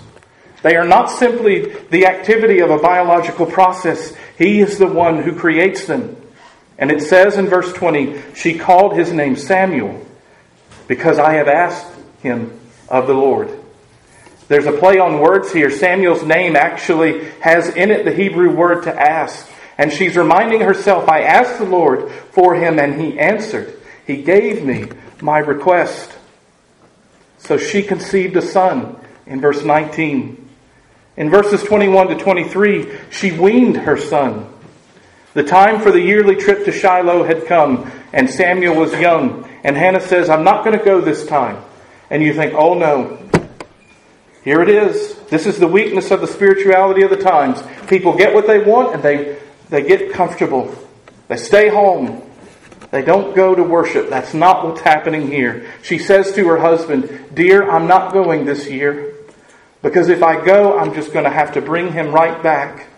[0.63, 5.35] They are not simply the activity of a biological process, He is the one who
[5.35, 6.17] creates them.
[6.79, 10.05] And it says in verse 20, She called his name Samuel
[10.89, 11.87] because I have asked
[12.21, 13.51] him of the Lord.
[14.49, 15.71] There's a play on words here.
[15.71, 19.49] Samuel's name actually has in it the Hebrew word to ask.
[19.79, 23.81] And she's reminding herself, I asked the Lord for him and he answered.
[24.07, 24.89] He gave me
[25.21, 26.13] my request.
[27.39, 28.97] So she conceived a son
[29.27, 30.47] in verse 19.
[31.17, 34.53] In verses 21 to 23, she weaned her son.
[35.35, 39.49] The time for the yearly trip to Shiloh had come, and Samuel was young.
[39.65, 41.63] And Hannah says, I'm not going to go this time.
[42.11, 43.19] And you think, oh no,
[44.45, 45.15] here it is.
[45.29, 47.63] This is the weakness of the spirituality of the times.
[47.89, 49.39] People get what they want and they,
[49.71, 50.73] they get comfortable.
[51.29, 52.23] They stay home.
[52.93, 54.09] They don't go to worship.
[54.09, 55.73] That's not what's happening here.
[55.83, 59.16] She says to her husband, Dear, I'm not going this year
[59.83, 62.89] because if I go, I'm just going to have to bring him right back.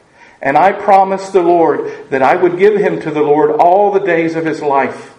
[0.41, 4.01] And I promised the Lord that I would give him to the Lord all the
[4.01, 5.14] days of his life.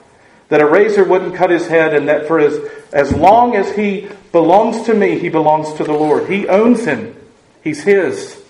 [0.47, 2.57] That a razor wouldn't cut his head, and that for as,
[2.91, 6.29] as long as he belongs to me, he belongs to the Lord.
[6.29, 7.15] He owns him,
[7.63, 8.41] he's his.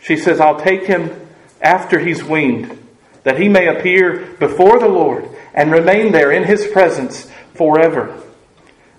[0.00, 1.10] She says, I'll take him
[1.62, 2.86] after he's weaned,
[3.22, 8.20] that he may appear before the Lord and remain there in his presence forever.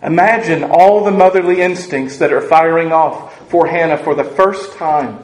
[0.06, 5.24] Imagine all the motherly instincts that are firing off for Hannah for the first time.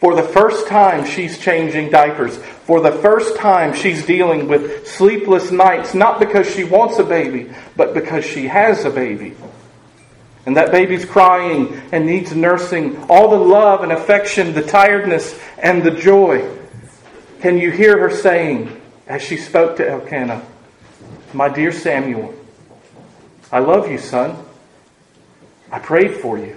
[0.00, 2.36] For the first time, she's changing diapers.
[2.38, 7.52] For the first time, she's dealing with sleepless nights, not because she wants a baby,
[7.76, 9.34] but because she has a baby.
[10.46, 12.96] And that baby's crying and needs nursing.
[13.10, 16.48] All the love and affection, the tiredness and the joy.
[17.40, 20.42] Can you hear her saying, as she spoke to Elkanah,
[21.34, 22.37] My dear Samuel,
[23.50, 24.36] I love you, son.
[25.70, 26.56] I prayed for you.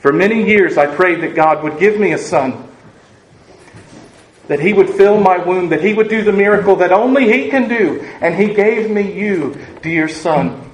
[0.00, 2.68] For many years, I prayed that God would give me a son,
[4.48, 7.48] that He would fill my womb, that He would do the miracle that only He
[7.48, 8.00] can do.
[8.20, 10.70] And He gave me you, dear son.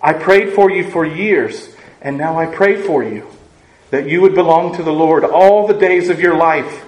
[0.00, 3.26] I prayed for you for years, and now I pray for you
[3.90, 6.84] that you would belong to the Lord all the days of your life,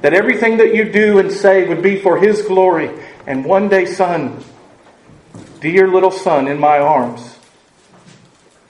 [0.00, 2.90] that everything that you do and say would be for His glory.
[3.26, 4.42] And one day, son,
[5.72, 7.40] dear little son in my arms,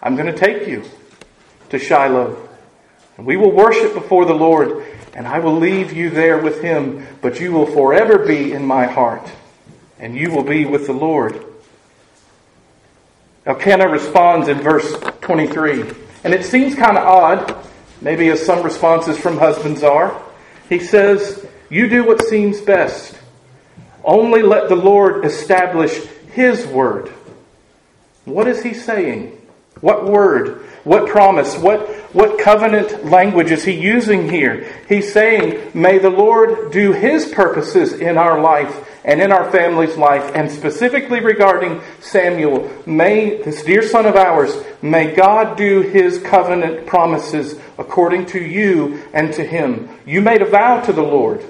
[0.03, 0.83] I'm going to take you
[1.69, 2.49] to Shiloh.
[3.19, 4.83] And we will worship before the Lord,
[5.13, 8.87] and I will leave you there with him, but you will forever be in my
[8.87, 9.31] heart,
[9.99, 11.45] and you will be with the Lord.
[13.45, 14.91] Elkanah responds in verse
[15.21, 15.83] 23,
[16.25, 17.69] and it seems kind of odd,
[18.01, 20.19] maybe as some responses from husbands are.
[20.71, 23.19] He says, You do what seems best.
[24.03, 26.07] Only let the Lord establish
[26.37, 27.09] his word.
[28.27, 29.41] What is he saying?
[29.81, 30.67] What word?
[30.85, 31.57] What promise?
[31.57, 34.71] What, what covenant language is he using here?
[34.87, 39.97] He's saying, May the Lord do his purposes in our life and in our family's
[39.97, 46.19] life, and specifically regarding Samuel, may this dear son of ours, may God do his
[46.19, 49.89] covenant promises according to you and to him.
[50.05, 51.43] You made a vow to the Lord.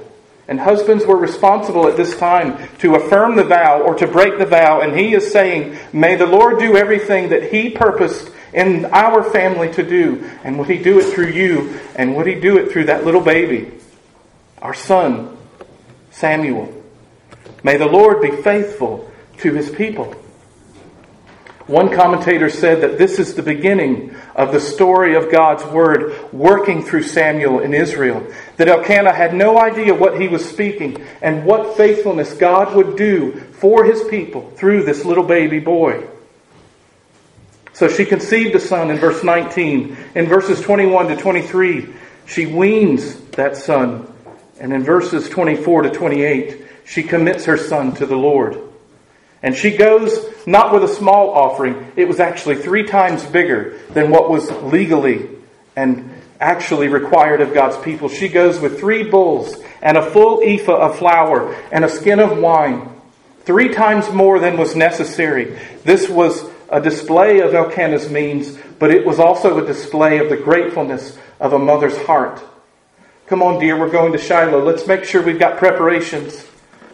[0.49, 4.47] And husbands were responsible at this time to affirm the vow or to break the
[4.47, 4.81] vow.
[4.81, 9.71] And he is saying, May the Lord do everything that he purposed in our family
[9.75, 10.29] to do.
[10.43, 11.79] And would He do it through you?
[11.95, 13.71] And would He do it through that little baby,
[14.61, 15.37] our son,
[16.11, 16.73] Samuel?
[17.63, 20.15] May the Lord be faithful to His people.
[21.67, 26.85] One commentator said that this is the beginning of the story of God's Word working
[26.85, 28.25] through Samuel in Israel.
[28.57, 33.41] That Elkanah had no idea what he was speaking and what faithfulness God would do
[33.55, 36.07] for his people through this little baby boy.
[37.73, 39.97] So she conceived a son in verse 19.
[40.15, 41.93] In verses 21 to 23,
[42.27, 44.11] she weans that son.
[44.61, 48.66] And in verses 24 to 28, she commits her son to the Lord.
[49.47, 54.11] And she goes not with a small offering, it was actually three times bigger than
[54.11, 55.29] what was legally
[55.77, 58.09] and actually required of God's people.
[58.09, 62.37] She goes with three bulls and a full ephah of flour and a skin of
[62.37, 62.91] wine,
[63.45, 65.57] three times more than was necessary.
[65.85, 70.37] This was a display of Elkanah's means, but it was also a display of the
[70.37, 72.43] gratefulness of a mother's heart.
[73.29, 74.65] Come on, dear, we're going to Shiloh.
[74.65, 76.45] Let's make sure we've got preparations.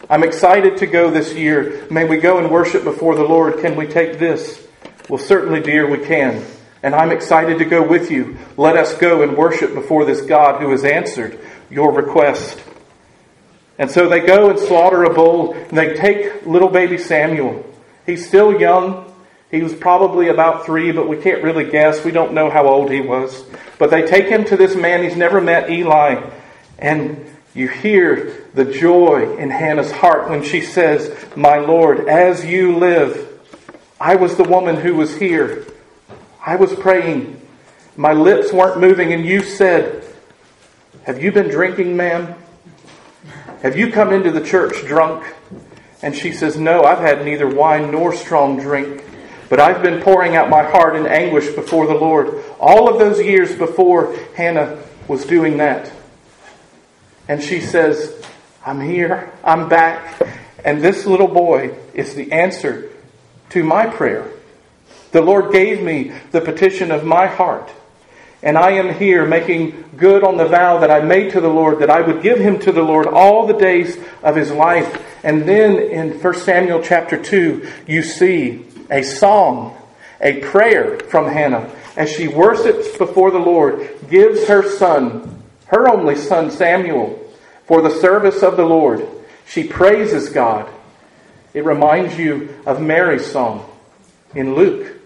[0.09, 1.87] I'm excited to go this year.
[1.89, 3.59] May we go and worship before the Lord.
[3.59, 4.65] Can we take this?
[5.07, 6.45] Well, certainly, dear, we can.
[6.81, 8.37] And I'm excited to go with you.
[8.57, 11.39] Let us go and worship before this God who has answered
[11.69, 12.61] your request.
[13.79, 17.65] And so they go and slaughter a bull, and they take little baby Samuel.
[18.05, 19.09] He's still young.
[19.49, 22.03] He was probably about three, but we can't really guess.
[22.03, 23.45] We don't know how old he was.
[23.79, 26.29] But they take him to this man he's never met, Eli.
[26.77, 32.77] And you hear the joy in Hannah's heart when she says, My Lord, as you
[32.77, 33.29] live,
[33.99, 35.65] I was the woman who was here.
[36.43, 37.39] I was praying.
[37.95, 40.03] My lips weren't moving, and you said,
[41.03, 42.35] Have you been drinking, ma'am?
[43.61, 45.23] Have you come into the church drunk?
[46.01, 49.05] And she says, No, I've had neither wine nor strong drink,
[49.47, 52.43] but I've been pouring out my heart in anguish before the Lord.
[52.59, 55.91] All of those years before Hannah was doing that.
[57.27, 58.23] And she says,
[58.65, 60.21] I'm here, I'm back.
[60.63, 62.89] And this little boy is the answer
[63.49, 64.29] to my prayer.
[65.11, 67.69] The Lord gave me the petition of my heart.
[68.41, 71.79] And I am here making good on the vow that I made to the Lord
[71.79, 75.01] that I would give him to the Lord all the days of his life.
[75.23, 79.77] And then in 1 Samuel chapter 2, you see a song,
[80.19, 85.42] a prayer from Hannah as she worships before the Lord, gives her son,
[85.73, 87.19] her only son Samuel,
[87.65, 89.07] for the service of the Lord.
[89.47, 90.69] She praises God.
[91.53, 93.69] It reminds you of Mary's song
[94.35, 94.99] in Luke,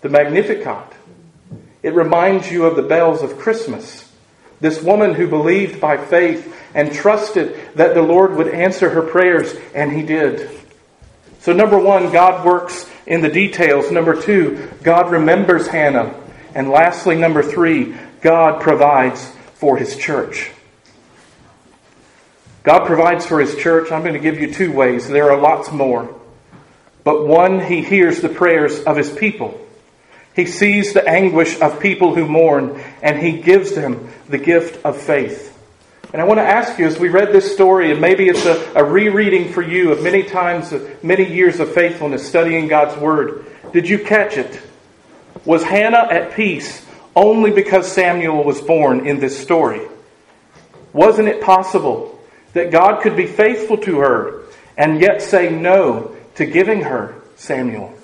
[0.00, 0.92] the Magnificat.
[1.82, 4.08] It reminds you of the bells of Christmas.
[4.60, 9.54] This woman who believed by faith and trusted that the Lord would answer her prayers,
[9.74, 10.48] and He did.
[11.40, 13.90] So, number one, God works in the details.
[13.90, 16.14] Number two, God remembers Hannah.
[16.54, 20.50] And lastly, number three, God provides for His church.
[22.64, 23.92] God provides for His church.
[23.92, 25.06] I'm going to give you two ways.
[25.06, 26.12] There are lots more.
[27.04, 29.64] But one, He hears the prayers of His people.
[30.34, 35.00] He sees the anguish of people who mourn, and He gives them the gift of
[35.00, 35.56] faith.
[36.12, 38.72] And I want to ask you, as we read this story, and maybe it's a,
[38.74, 43.88] a rereading for you of many times, many years of faithfulness studying God's Word, did
[43.88, 44.60] you catch it?
[45.44, 46.84] Was Hannah at peace
[47.14, 49.82] only because Samuel was born in this story?
[50.92, 52.18] Wasn't it possible
[52.52, 54.42] that God could be faithful to her
[54.76, 57.94] and yet say no to giving her Samuel?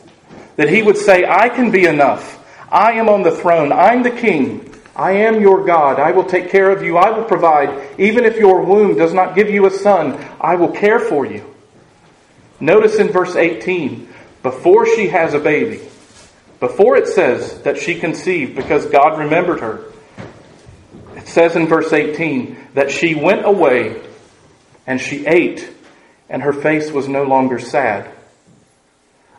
[0.56, 2.34] That he would say, I can be enough.
[2.70, 3.72] I am on the throne.
[3.72, 4.74] I'm the king.
[4.96, 6.00] I am your God.
[6.00, 6.96] I will take care of you.
[6.96, 8.00] I will provide.
[8.00, 11.54] Even if your womb does not give you a son, I will care for you.
[12.60, 15.87] Notice in verse 18, before she has a baby,
[16.60, 19.92] before it says that she conceived because God remembered her,
[21.16, 24.02] it says in verse 18 that she went away
[24.86, 25.70] and she ate,
[26.28, 28.10] and her face was no longer sad.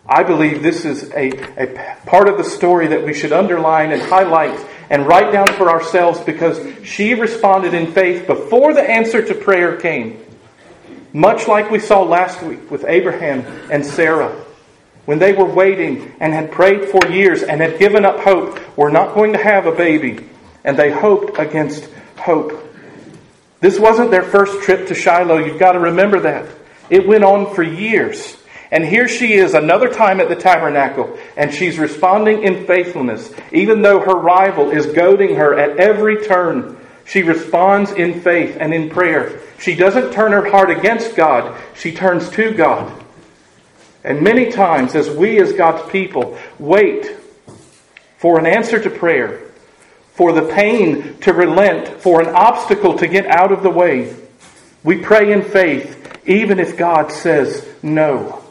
[0.08, 1.30] I believe this is a,
[1.62, 4.60] a part of the story that we should underline and highlight
[4.90, 9.78] and write down for ourselves because she responded in faith before the answer to prayer
[9.78, 10.26] came.
[11.14, 13.42] Much like we saw last week with Abraham
[13.72, 14.46] and Sarah.
[15.10, 18.92] When they were waiting and had prayed for years and had given up hope, we're
[18.92, 20.30] not going to have a baby.
[20.64, 22.72] And they hoped against hope.
[23.60, 25.40] This wasn't their first trip to Shiloh.
[25.40, 26.48] You've got to remember that.
[26.92, 28.38] It went on for years.
[28.70, 33.34] And here she is another time at the tabernacle, and she's responding in faithfulness.
[33.52, 38.76] Even though her rival is goading her at every turn, she responds in faith and
[38.76, 39.42] in prayer.
[39.58, 43.06] She doesn't turn her heart against God, she turns to God.
[44.04, 47.16] And many times, as we as God's people wait
[48.18, 49.42] for an answer to prayer,
[50.14, 54.16] for the pain to relent, for an obstacle to get out of the way,
[54.84, 58.44] we pray in faith, even if God says no.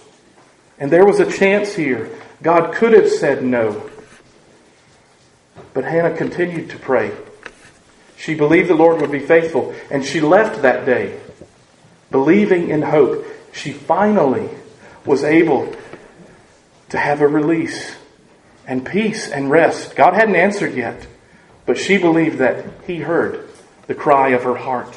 [0.78, 2.10] And there was a chance here.
[2.42, 3.90] God could have said no.
[5.74, 7.12] But Hannah continued to pray.
[8.16, 11.18] She believed the Lord would be faithful, and she left that day
[12.10, 13.26] believing in hope.
[13.52, 14.50] She finally
[15.08, 15.74] was able
[16.90, 17.96] to have a release
[18.66, 19.96] and peace and rest.
[19.96, 21.06] God hadn't answered yet,
[21.66, 23.48] but she believed that He heard
[23.86, 24.96] the cry of her heart.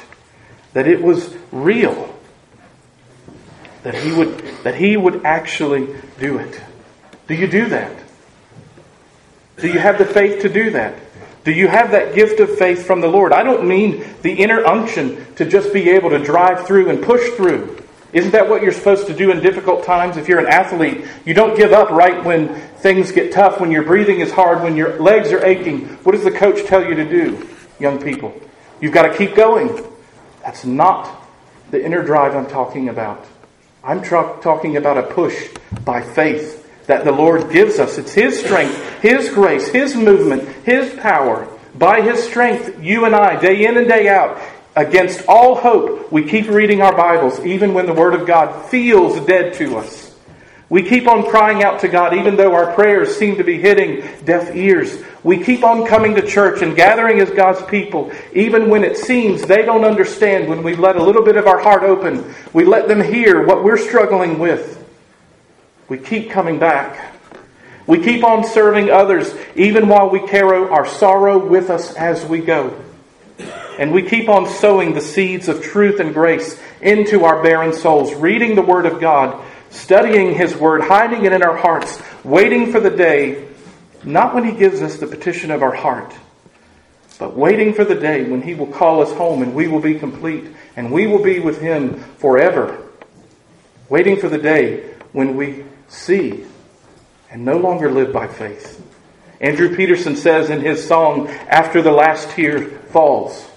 [0.74, 2.08] that it was real.
[3.82, 5.88] That he would, that he would actually
[6.20, 6.60] do it.
[7.26, 7.92] Do you do that?
[9.58, 10.94] Do you have the faith to do that?
[11.44, 13.32] Do you have that gift of faith from the Lord?
[13.32, 17.28] I don't mean the inner unction to just be able to drive through and push
[17.30, 17.81] through.
[18.12, 20.18] Isn't that what you're supposed to do in difficult times?
[20.18, 23.84] If you're an athlete, you don't give up right when things get tough, when your
[23.84, 25.88] breathing is hard, when your legs are aching.
[26.04, 27.48] What does the coach tell you to do,
[27.80, 28.38] young people?
[28.80, 29.82] You've got to keep going.
[30.42, 31.26] That's not
[31.70, 33.24] the inner drive I'm talking about.
[33.82, 35.48] I'm tra- talking about a push
[35.84, 37.96] by faith that the Lord gives us.
[37.96, 41.48] It's His strength, His grace, His movement, His power.
[41.74, 44.38] By His strength, you and I, day in and day out,
[44.74, 49.24] against all hope, we keep reading our Bibles, even when the Word of God feels
[49.26, 50.12] dead to us.
[50.68, 54.02] We keep on crying out to God, even though our prayers seem to be hitting
[54.24, 55.02] deaf ears.
[55.22, 59.42] We keep on coming to church and gathering as God's people, even when it seems
[59.42, 62.34] they don't understand, when we let a little bit of our heart open.
[62.54, 64.82] We let them hear what we're struggling with.
[65.90, 67.14] We keep coming back.
[67.86, 72.40] We keep on serving others even while we carry our sorrow with us as we
[72.40, 72.74] go.
[73.82, 78.14] And we keep on sowing the seeds of truth and grace into our barren souls,
[78.14, 82.78] reading the Word of God, studying His Word, hiding it in our hearts, waiting for
[82.78, 83.48] the day,
[84.04, 86.14] not when He gives us the petition of our heart,
[87.18, 89.98] but waiting for the day when He will call us home and we will be
[89.98, 90.44] complete
[90.76, 92.86] and we will be with Him forever.
[93.88, 96.44] Waiting for the day when we see
[97.32, 98.80] and no longer live by faith.
[99.40, 102.60] Andrew Peterson says in his song, After the Last Tear
[102.92, 103.48] Falls,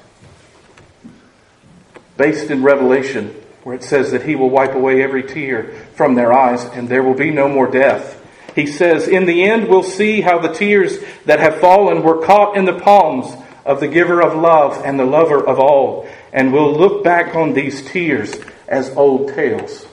[2.18, 6.32] based in Revelation, where it says that he will wipe away every tear from their
[6.32, 8.22] eyes and there will be no more death.
[8.56, 12.56] He says, In the end, we'll see how the tears that have fallen were caught
[12.56, 13.36] in the palms
[13.66, 17.54] of the giver of love and the lover of all, and we'll look back on
[17.54, 19.86] these tears as old tales.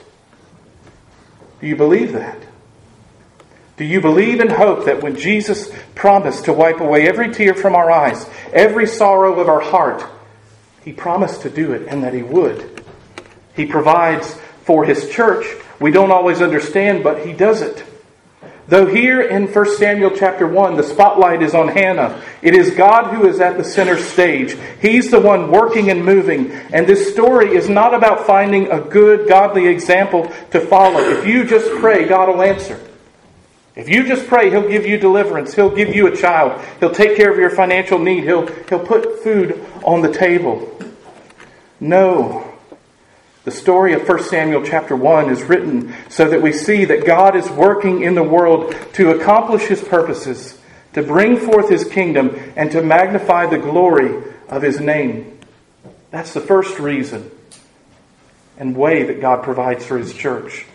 [1.59, 2.37] Do you believe that?
[3.75, 7.75] Do you believe and hope that when Jesus promised to wipe away every tear from
[7.75, 10.05] our eyes, every sorrow of our heart,
[10.83, 12.83] He promised to do it and that He would?
[13.55, 15.45] He provides for His church.
[15.79, 17.83] We don't always understand, but He does it.
[18.67, 23.13] Though here in 1 Samuel chapter 1, the spotlight is on Hannah, it is God
[23.13, 24.55] who is at the center stage.
[24.81, 26.51] He's the one working and moving.
[26.51, 31.01] And this story is not about finding a good, godly example to follow.
[31.01, 32.79] If you just pray, God will answer.
[33.75, 35.53] If you just pray, He'll give you deliverance.
[35.53, 36.63] He'll give you a child.
[36.79, 38.23] He'll take care of your financial need.
[38.23, 40.69] He'll, he'll put food on the table.
[41.79, 42.53] No.
[43.45, 47.35] The story of 1 Samuel chapter 1 is written so that we see that God
[47.35, 50.57] is working in the world to accomplish his purposes,
[50.93, 55.39] to bring forth his kingdom, and to magnify the glory of his name.
[56.09, 57.31] That's the first reason
[58.57, 60.65] and way that God provides for his church.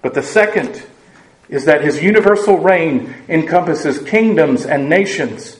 [0.00, 0.84] But the second
[1.52, 5.58] is that his universal reign encompasses kingdoms and nations,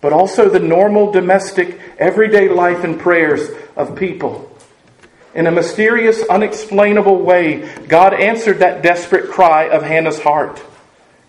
[0.00, 4.50] but also the normal, domestic, everyday life and prayers of people.
[5.32, 10.60] In a mysterious, unexplainable way, God answered that desperate cry of Hannah's heart.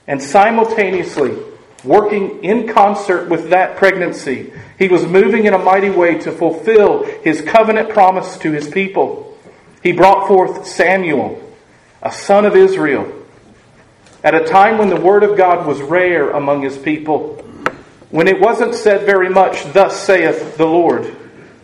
[0.08, 1.38] And simultaneously,
[1.84, 7.04] working in concert with that pregnancy, he was moving in a mighty way to fulfill
[7.04, 9.38] his covenant promise to his people.
[9.84, 11.40] He brought forth Samuel,
[12.02, 13.21] a son of Israel,
[14.24, 17.36] at a time when the word of God was rare among his people,
[18.10, 21.16] when it wasn't said very much, Thus saith the Lord.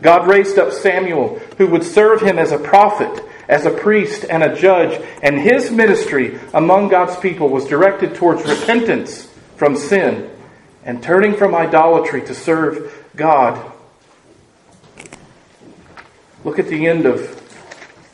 [0.01, 4.43] God raised up Samuel, who would serve him as a prophet, as a priest, and
[4.43, 10.29] a judge, and his ministry among God's people was directed towards repentance from sin
[10.83, 13.71] and turning from idolatry to serve God.
[16.43, 17.43] Look at the end of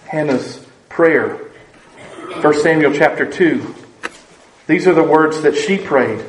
[0.07, 1.37] Hannah's prayer.
[2.41, 3.72] 1 Samuel chapter 2.
[4.67, 6.23] These are the words that she prayed.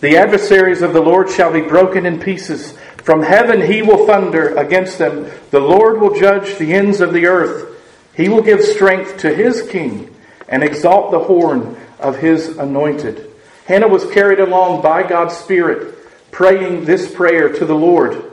[0.00, 2.72] The adversaries of the Lord shall be broken in pieces.
[3.02, 5.30] From heaven he will thunder against them.
[5.50, 7.76] The Lord will judge the ends of the earth.
[8.14, 10.14] He will give strength to his king
[10.48, 13.30] and exalt the horn of his anointed.
[13.66, 15.94] Hannah was carried along by God's Spirit,
[16.30, 18.24] praying this prayer to the Lord.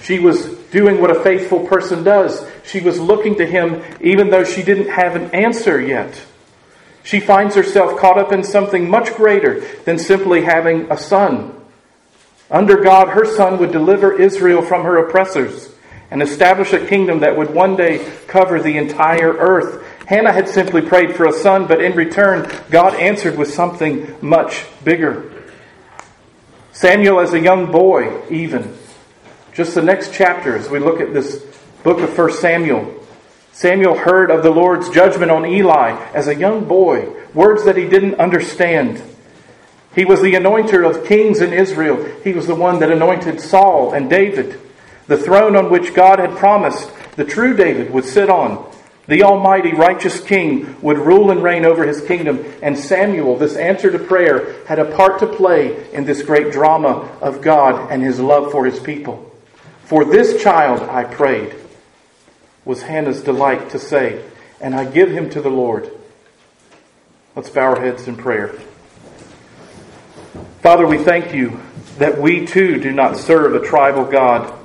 [0.00, 2.44] She was doing what a faithful person does.
[2.64, 6.20] She was looking to him even though she didn't have an answer yet.
[7.04, 11.54] She finds herself caught up in something much greater than simply having a son.
[12.50, 15.70] Under God, her son would deliver Israel from her oppressors
[16.10, 19.82] and establish a kingdom that would one day cover the entire earth.
[20.06, 24.66] Hannah had simply prayed for a son, but in return, God answered with something much
[24.84, 25.32] bigger.
[26.72, 28.76] Samuel, as a young boy, even,
[29.54, 31.42] just the next chapter as we look at this
[31.82, 33.01] book of 1 Samuel.
[33.52, 37.86] Samuel heard of the Lord's judgment on Eli as a young boy, words that he
[37.88, 39.02] didn't understand.
[39.94, 42.02] He was the anointer of kings in Israel.
[42.24, 44.58] He was the one that anointed Saul and David,
[45.06, 48.72] the throne on which God had promised the true David would sit on.
[49.06, 52.44] The almighty righteous king would rule and reign over his kingdom.
[52.62, 57.10] And Samuel, this answer to prayer, had a part to play in this great drama
[57.20, 59.30] of God and his love for his people.
[59.84, 61.54] For this child I prayed,
[62.64, 64.24] was Hannah's delight to say,
[64.60, 65.90] and I give him to the Lord.
[67.34, 68.54] Let's bow our heads in prayer.
[70.60, 71.60] Father, we thank you
[71.98, 74.58] that we too do not serve a tribal God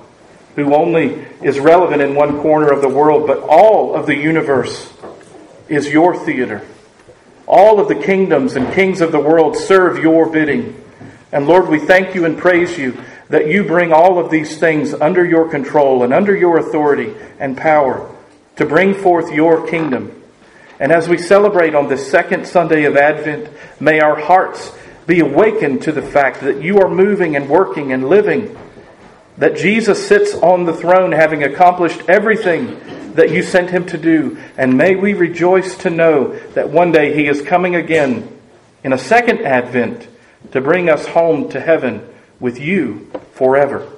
[0.56, 4.92] who only is relevant in one corner of the world, but all of the universe
[5.68, 6.66] is your theater.
[7.48, 10.84] All of the kingdoms and kings of the world serve your bidding.
[11.32, 14.94] And Lord, we thank you and praise you that you bring all of these things
[14.94, 18.14] under your control and under your authority and power
[18.56, 20.24] to bring forth your kingdom.
[20.80, 23.50] And as we celebrate on this second Sunday of Advent,
[23.80, 24.72] may our hearts
[25.08, 28.58] be awakened to the fact that you are moving and working and living,
[29.38, 32.80] that Jesus sits on the throne having accomplished everything
[33.14, 34.38] that you sent him to do.
[34.58, 38.40] And may we rejoice to know that one day he is coming again
[38.84, 40.08] in a second Advent
[40.52, 42.08] to bring us home to heaven
[42.40, 43.92] with you forever.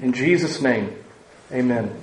[0.00, 0.94] In Jesus' name,
[1.52, 1.98] amen.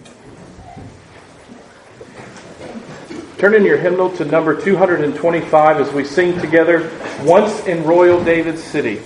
[3.37, 6.89] Turn in your hymnal to number 225 as we sing together,
[7.23, 9.01] Once in Royal David's City.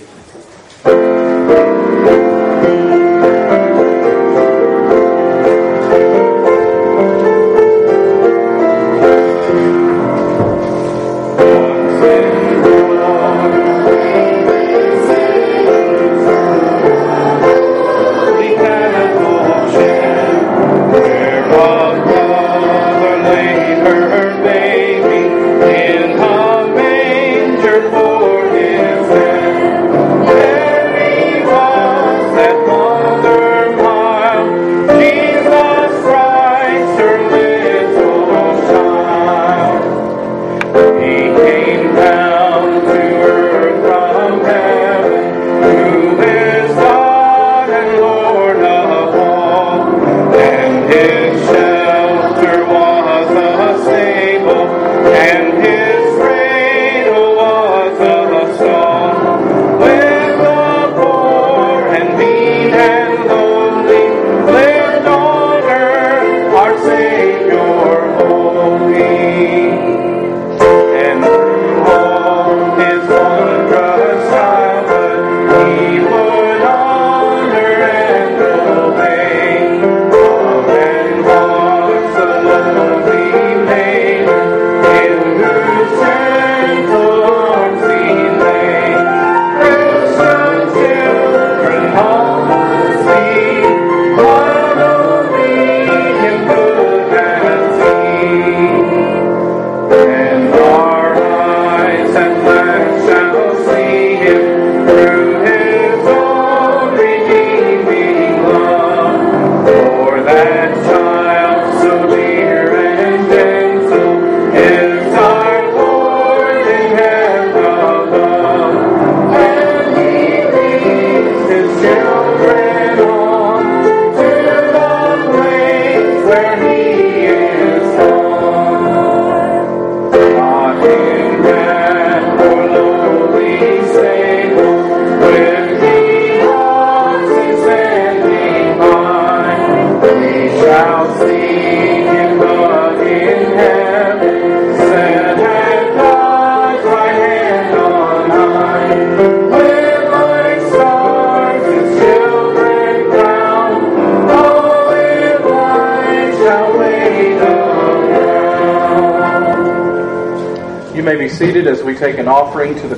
[162.58, 162.96] Offering to the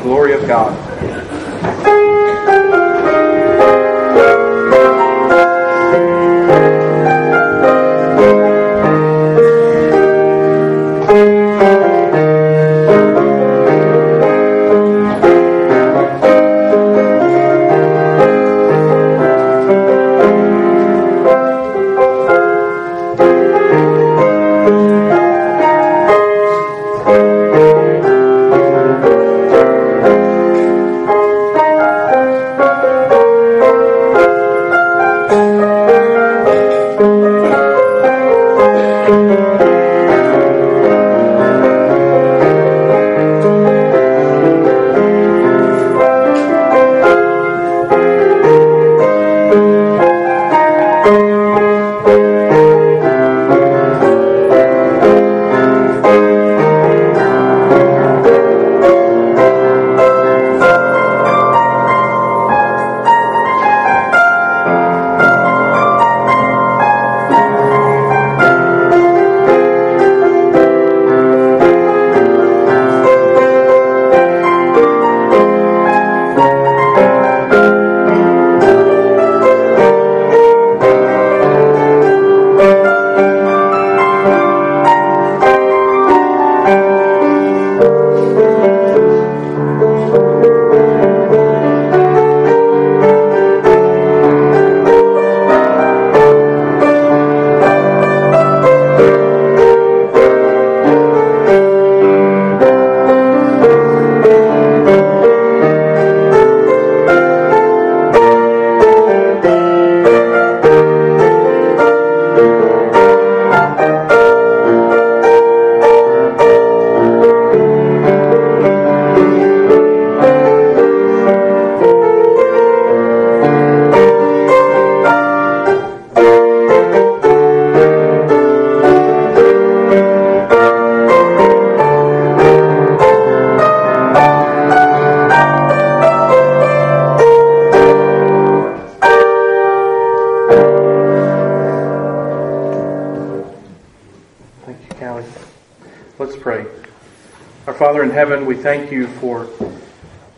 [147.91, 149.49] Father in heaven, we thank you for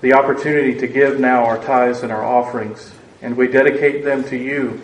[0.01, 4.39] the opportunity to give now our tithes and our offerings, and we dedicate them to
[4.39, 4.81] you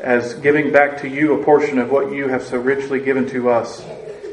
[0.00, 3.50] as giving back to you a portion of what you have so richly given to
[3.50, 3.84] us.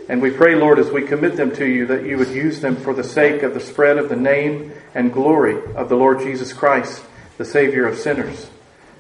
[0.10, 2.76] And we pray, Lord, as we commit them to you, that you would use them
[2.76, 6.54] for the sake of the spread of the name and glory of the Lord Jesus
[6.54, 7.04] Christ,
[7.38, 8.50] the Savior of sinners.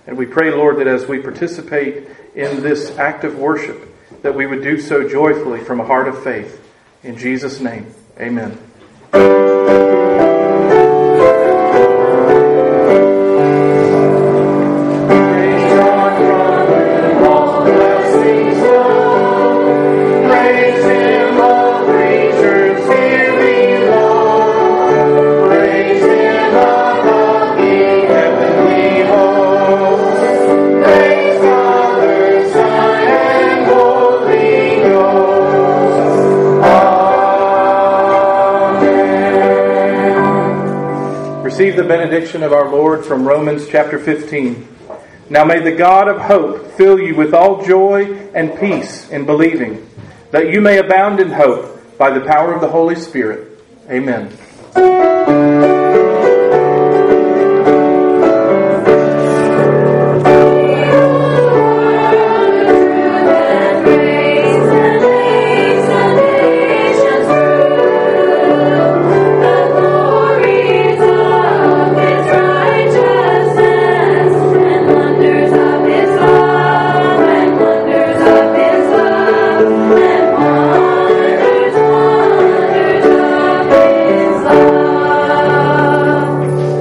[0.06, 3.82] And we pray, Lord, that as we participate in this act of worship,
[4.22, 6.62] that we would do so joyfully from a heart of faith.
[7.02, 8.56] In Jesus' name, amen.
[9.16, 10.15] Receive the
[42.36, 44.68] benediction of our Lord from Romans chapter 15.
[45.30, 49.90] Now may the God of hope fill you with all joy and peace in believing,
[50.32, 53.64] that you may abound in hope by the power of the Holy Spirit.
[53.90, 54.38] Amen.